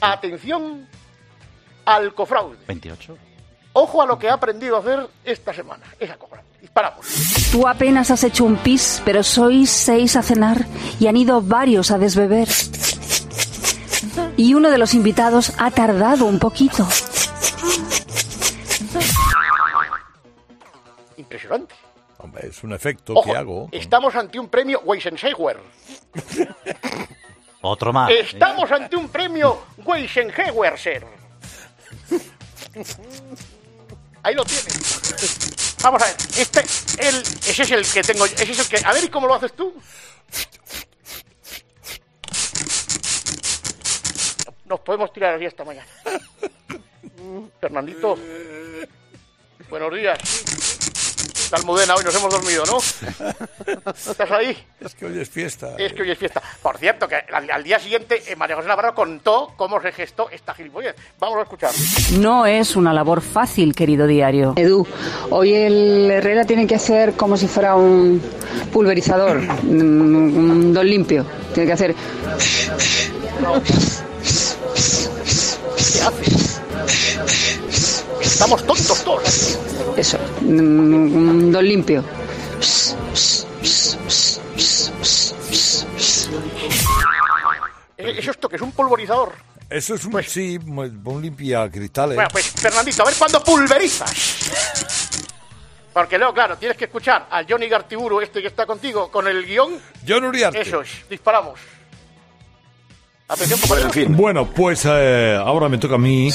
[0.01, 0.89] atención
[1.85, 2.59] al cofraude.
[2.69, 3.19] 28.
[3.79, 5.85] Ojo a lo que ha aprendido a hacer esta semana.
[6.01, 6.49] Esa cofraude.
[6.63, 7.07] Disparamos.
[7.53, 10.65] Tú apenas has hecho un pis, pero sois seis a cenar
[10.99, 12.49] y han ido varios a desbeber.
[14.39, 16.89] Y uno de los invitados ha tardado un poquito.
[21.19, 21.75] Impresionante.
[22.17, 23.69] Hombre, es un efecto Ojo, que hago.
[23.73, 25.59] estamos ante un premio Weisenhower.
[27.61, 28.11] Otro más.
[28.11, 31.07] Estamos ante un premio Weisenhower, ser.
[34.27, 35.77] Ahí lo tienes.
[35.85, 36.59] Vamos a ver, este,
[36.99, 39.35] el, ese es el que tengo, ese es el que, a ver, ¿y cómo lo
[39.35, 39.73] haces tú?
[44.65, 45.87] Nos podemos tirar así esta mañana.
[47.61, 48.19] Fernandito,
[49.71, 50.76] buenos días.
[51.51, 52.79] La almudena, hoy nos hemos dormido, ¿no?
[53.93, 54.57] ¿Estás ahí?
[54.81, 55.75] Es que hoy es fiesta.
[55.79, 56.43] Es que hoy es fiesta.
[56.63, 60.29] Por cierto, que al, al día siguiente eh, María José Navarro contó cómo se gestó
[60.31, 60.97] esta gilipollez.
[61.21, 61.71] Vamos a escuchar.
[62.19, 64.55] No es una labor fácil, querido diario.
[64.57, 64.87] Edu,
[65.31, 68.21] hoy el Herrera tiene que hacer como si fuera un
[68.73, 71.25] pulverizador, un un don limpio.
[71.55, 71.95] Tiene que hacer.
[78.37, 79.59] Estamos tontos todos.
[79.97, 82.05] Eso, un don limpio.
[87.97, 89.33] Eh, ¿Eso esto que es un pulverizador?
[89.71, 92.15] Eso es un, sí, un limpia cristales.
[92.15, 94.51] Bueno, pues Fernandito, a ver cuándo pulverizas.
[95.95, 99.47] Porque luego, claro, tienes que escuchar a Johnny Gartiburu, este que está contigo, con el
[99.47, 99.81] guion.
[100.07, 100.61] John Uriarte.
[100.61, 101.59] Eso es, disparamos.
[103.29, 103.95] Atención, compañeros.
[104.15, 106.31] Bueno, pues eh, ahora me toca a mí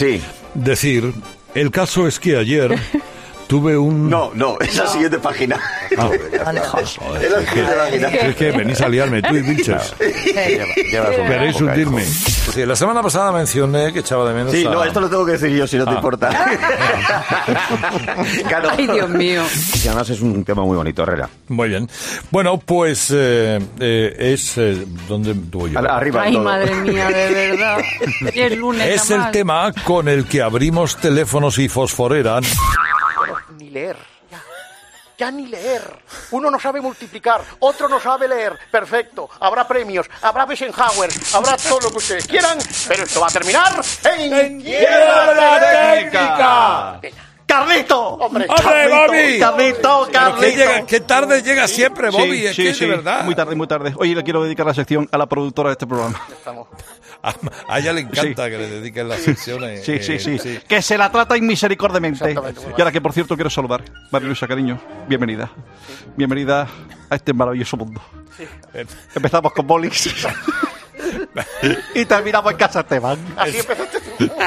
[0.56, 1.14] decir,
[1.56, 2.76] el caso es que ayer
[3.52, 4.10] tuve un...
[4.10, 5.60] No, no, esa siguiente página.
[5.98, 6.10] Ah.
[6.32, 8.08] Es la siguiente página.
[8.08, 9.94] Es que venís a liarme, tú y Vilches.
[10.00, 12.06] Queréis hundirme.
[12.06, 15.26] Sí, la semana pasada mencioné que echaba de menos Sí, a- no, esto lo tengo
[15.26, 15.96] que decir yo, si no te Ah.
[15.96, 16.30] importa.
[18.48, 18.70] Claro.
[18.78, 19.42] Ay, Dios mío.
[19.84, 21.30] Y además es un tema muy bonito, Herrera.
[21.50, 21.90] Muy bien.
[22.30, 24.58] Bueno, pues eh, eh, es...
[24.58, 25.80] eh, ¿Dónde voy yo?
[25.80, 27.78] Arriba Ay, madre mía, de verdad.
[28.34, 28.88] Es lunes.
[29.04, 32.44] Es el tema con el que abrimos teléfonos y fosforeran.
[33.72, 33.98] Leer.
[34.30, 34.42] Ya.
[35.18, 35.82] ya ni leer.
[36.32, 38.58] Uno no sabe multiplicar, otro no sabe leer.
[38.70, 39.30] Perfecto.
[39.40, 42.58] Habrá premios, habrá Eisenhower, habrá todo lo que ustedes quieran,
[42.88, 45.60] pero esto va a terminar en, Quiebra de la
[45.96, 47.31] Técnica.
[47.52, 48.00] ¡Carlito!
[48.16, 49.40] ¡Hombre, ¡Hombre, Bobby!
[49.40, 50.86] Carlito, Carlito.
[50.88, 52.40] qué tarde llega siempre, Bobby.
[52.40, 53.26] Sí, es sí, que sí, de verdad.
[53.26, 53.94] Muy tarde, muy tarde.
[53.98, 56.22] Oye, le quiero dedicar la sección a la productora de este programa.
[57.24, 57.36] A,
[57.68, 59.86] a ella le encanta que le dediquen las secciones.
[59.86, 62.32] Sí, eh, sí, sí, Que se la trata inmisericordiamente.
[62.34, 63.84] Y ahora que, por cierto, quiero saludar.
[64.10, 65.52] María Luisa, cariño, bienvenida.
[66.16, 66.68] Bienvenida
[67.12, 68.02] a este maravilloso mundo.
[69.14, 70.10] Empezamos con Bolis.
[71.94, 73.20] y terminamos en casa Esteban.
[73.38, 74.00] Así empezaste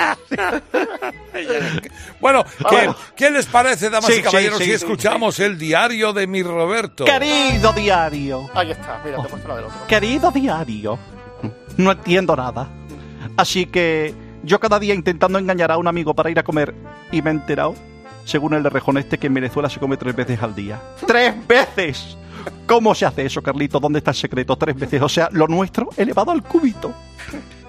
[2.20, 2.96] Bueno, ¿qué, Bueno.
[3.16, 6.42] qué les parece, damas Sí, y caballeros, sí, si sí, escuchamos el diario de mi
[6.42, 7.04] Roberto?
[7.04, 9.86] Querido diario, Ahí está, mira, te he puesto la del otro.
[9.86, 10.98] querido diario,
[11.76, 12.68] no entiendo nada.
[13.36, 16.74] Así que yo cada día intentando engañar a un amigo para ir a comer
[17.10, 17.74] y me he enterado,
[18.24, 20.80] según el de Rejón este, que en Venezuela se come tres veces al día.
[21.06, 22.16] ¡Tres veces!
[22.66, 23.80] ¿Cómo se hace eso, Carlito?
[23.80, 24.56] ¿Dónde está el secreto?
[24.56, 25.02] Tres veces.
[25.02, 26.92] O sea, lo nuestro elevado al cúbito.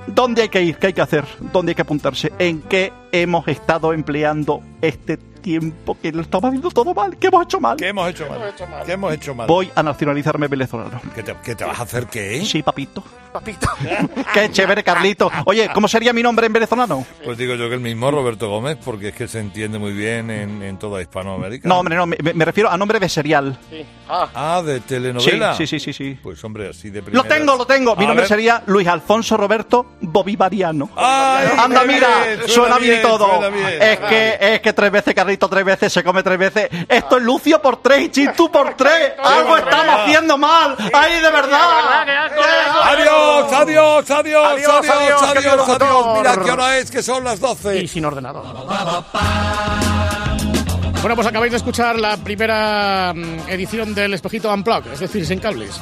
[0.07, 0.77] ¿Dónde hay que ir?
[0.77, 1.25] ¿Qué hay que hacer?
[1.51, 2.31] ¿Dónde hay que apuntarse?
[2.37, 5.17] ¿En qué hemos estado empleando este
[5.49, 7.15] tiempo que lo estaba viendo todo mal?
[7.17, 7.77] ¿Qué hemos hecho mal?
[7.77, 8.41] ¿Qué hemos hecho mal?
[8.83, 9.45] ¿Qué hemos hecho mal?
[9.47, 10.99] Voy a nacionalizarme venezolano.
[11.13, 12.43] ¿Qué te, qué te vas a hacer qué?
[12.43, 13.03] Sí, papito.
[13.31, 13.67] Papito.
[14.33, 15.29] Qué chévere, Carlito.
[15.45, 17.05] Oye, ¿cómo sería mi nombre en venezolano?
[17.23, 20.31] Pues digo yo que el mismo Roberto Gómez, porque es que se entiende muy bien
[20.31, 21.67] en, en toda Hispanoamérica.
[21.67, 23.59] No, hombre, no, me, me refiero a nombre de serial.
[24.07, 25.53] Ah, de telenovela.
[25.57, 26.11] Sí, sí, sí, sí.
[26.13, 26.19] sí.
[26.23, 27.27] Pues hombre, así de Lo primeras.
[27.27, 27.93] tengo, lo tengo.
[27.97, 28.29] Mi A nombre ver.
[28.29, 30.89] sería Luis Alfonso Roberto Bobivariano.
[30.95, 32.37] ¡Ay, Anda, mira, bien!
[32.47, 33.27] suena, Suena bien y todo.
[33.27, 33.81] suena bien.
[33.81, 36.69] Es que es que tres veces Carlito, tres veces se come tres veces.
[36.87, 39.13] Esto es Lucio por tres y Chitu por tres.
[39.23, 40.75] Algo estamos haciendo mal.
[40.93, 41.69] Ay, de verdad.
[42.83, 46.17] Adiós, adiós, adiós, adiós, Adiós, adiós, adiós.
[46.17, 47.83] Mira qué hora es, que son las 12.
[47.83, 48.43] Y sin ordenador.
[51.01, 55.39] Bueno, pues acabáis de escuchar la primera mm, edición del Espejito Unplugged, es decir, sin
[55.39, 55.79] cables.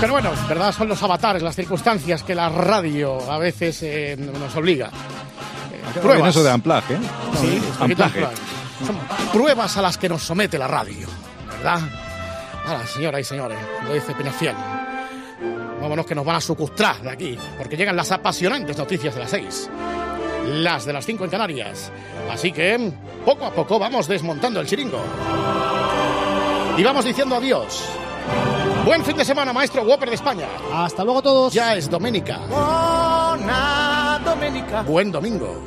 [0.00, 4.54] Pero bueno, verdad son los avatares, las circunstancias que la radio a veces eh, nos
[4.56, 4.90] obliga.
[6.26, 6.98] Eso de Unplug, ¿eh?
[7.40, 7.62] Sí.
[8.86, 8.98] Son
[9.32, 11.06] pruebas a las que nos somete la radio,
[11.48, 11.80] ¿verdad?
[12.66, 14.54] Ahora, señoras y señores, lo dice Pinafiel.
[15.80, 19.30] Vámonos que nos van a sucustrar de aquí, porque llegan las apasionantes noticias de las
[19.30, 19.70] seis.
[20.46, 21.90] Las de las cinco en Canarias.
[22.30, 22.92] Así que,
[23.24, 25.00] poco a poco vamos desmontando el chiringo.
[26.76, 27.84] Y vamos diciendo adiós.
[28.84, 30.46] Buen fin de semana, maestro Whopper de España.
[30.72, 31.52] Hasta luego todos.
[31.52, 32.38] Ya es Doménica.
[34.26, 35.62] Domenica, Buen domingo.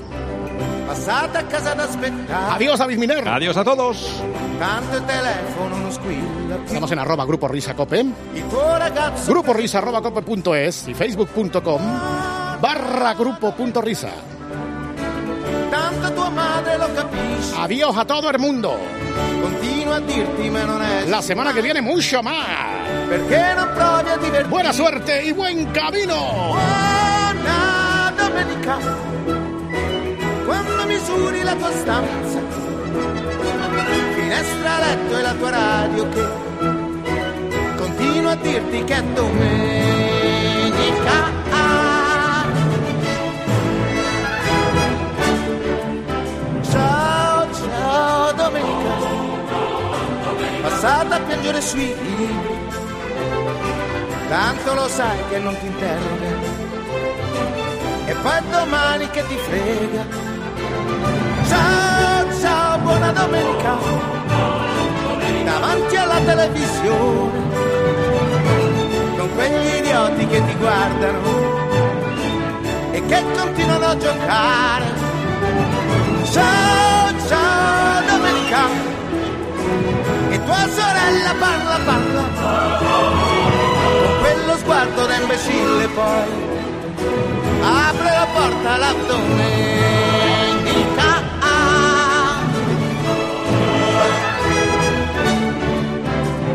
[0.85, 2.55] passate a casa ad aspettare.
[2.55, 2.79] Adiós.
[2.81, 4.21] Adiós a todos.
[4.59, 6.65] Tanto il telefono non squilla più.
[6.65, 7.99] Estamos en arroba Grupo Risa Cope.
[8.33, 11.81] Il tuo ragazzo Grupo Risa arroba cope.es y facebook.com
[12.59, 14.09] barra grupo punto risa.
[15.69, 17.55] tanto tua madre lo capisce.
[17.57, 18.75] Adiós a todo el mundo.
[19.41, 21.05] Continua a dirti ma non è.
[21.07, 23.07] La semana que viene mucho más.
[23.07, 24.49] Perché non provi a divertirti?
[24.49, 26.15] Buena suerte y buen camino.
[26.49, 27.78] Buona
[28.29, 28.77] domenica.
[30.45, 32.39] Quando misuri la tua stanza.
[34.13, 36.27] Finestra, letto e la tua radio che
[37.77, 40.27] continua a dirti che è domenica.
[46.71, 48.93] Ciao, ciao domenica.
[50.61, 52.67] Passata a piangere sui libri.
[54.27, 56.48] Tanto lo sai che non ti interroga.
[58.21, 60.05] Poi domani che ti frega.
[61.47, 63.77] Ciao, ciao, buona domenica.
[65.45, 67.39] Davanti alla televisione.
[69.17, 71.19] Con quegli idioti che ti guardano.
[72.91, 74.85] E che continuano a giocare.
[76.23, 78.61] Ciao, ciao, domenica.
[80.29, 82.23] E tua sorella parla, parla.
[84.01, 86.48] Con quello sguardo da imbecille poi.
[87.61, 90.47] Apre la porta la domenica.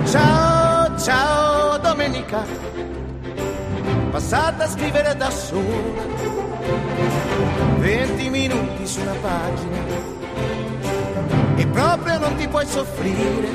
[0.06, 2.44] Ciao, ciao, domenica.
[4.10, 6.02] Passata a scrivere da sola.
[7.78, 9.82] 20 minuti su una pagina.
[11.56, 13.48] E proprio non ti puoi soffrire.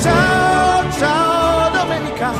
[0.00, 2.32] Ciao, ciao, domenica.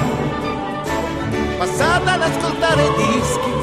[1.58, 3.57] Passata ad ascoltare dischi.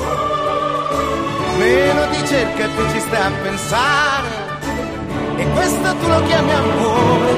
[1.58, 4.28] Meno ti cerca e più ci stai a pensare.
[5.38, 7.34] E questo tu lo chiami amore.